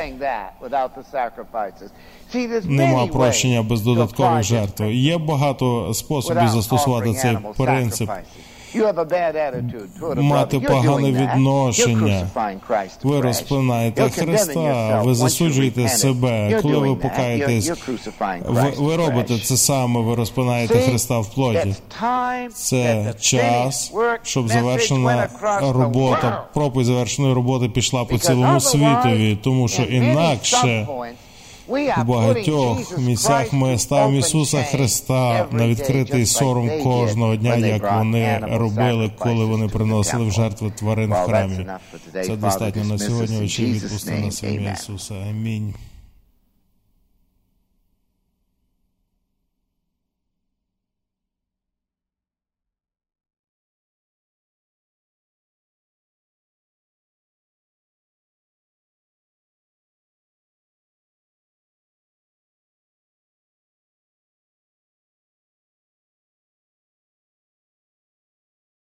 Нема 2.63 3.07
прощення 3.07 3.63
без 3.63 3.81
додаткових 3.81 4.43
жертв. 4.43 4.83
Є 4.83 5.17
багато 5.17 5.93
способів 5.93 6.49
застосувати 6.49 7.13
цей 7.13 7.37
принцип 7.57 8.09
мати 10.15 10.59
погане 10.59 11.11
відношення. 11.11 12.27
Ви 13.03 13.21
розпинаєте 13.21 14.09
Христа, 14.09 15.01
ви 15.05 15.15
засуджуєте 15.15 15.87
себе. 15.87 16.59
Коли 16.61 16.77
ви 16.77 16.95
покаєтесь, 16.95 17.71
ви, 18.45 18.73
ви 18.77 18.95
робите 18.95 19.39
це 19.39 19.57
саме, 19.57 19.99
ви 19.99 20.15
розпинаєте 20.15 20.79
Христа 20.79 21.19
в 21.19 21.33
плоті. 21.33 21.75
Це 22.53 23.13
час, 23.19 23.93
щоб 24.23 24.47
завершена 24.49 25.29
робота, 25.61 26.43
проповідь 26.53 26.85
завершеної 26.85 27.33
роботи 27.33 27.69
пішла 27.69 28.05
по 28.05 28.17
цілому 28.17 28.59
світові, 28.59 29.37
тому 29.43 29.67
що 29.67 29.83
інакше. 29.83 30.87
У 32.01 32.03
багатьох 32.03 32.97
місцях 32.97 33.53
ми 33.53 33.77
ставимо 33.77 34.17
Ісуса 34.17 34.63
Христа 34.63 35.47
на 35.51 35.67
відкритий 35.67 36.25
сором 36.25 36.69
кожного 36.83 37.35
дня, 37.35 37.55
як 37.55 37.93
вони 37.97 38.39
робили, 38.51 39.11
коли 39.17 39.45
вони 39.45 39.67
приносили 39.67 40.25
в 40.25 40.31
жертву 40.31 40.71
тварин 40.75 41.09
в 41.09 41.13
храмі. 41.15 41.65
Це 42.23 42.35
достатньо 42.35 42.83
на 42.83 42.97
сьогодні. 42.97 43.45
Очі 43.45 43.65
відпусти 43.65 44.11
на 44.11 44.31
святого 44.31 44.69
Ісуса. 44.73 45.15
Амінь. 45.29 45.73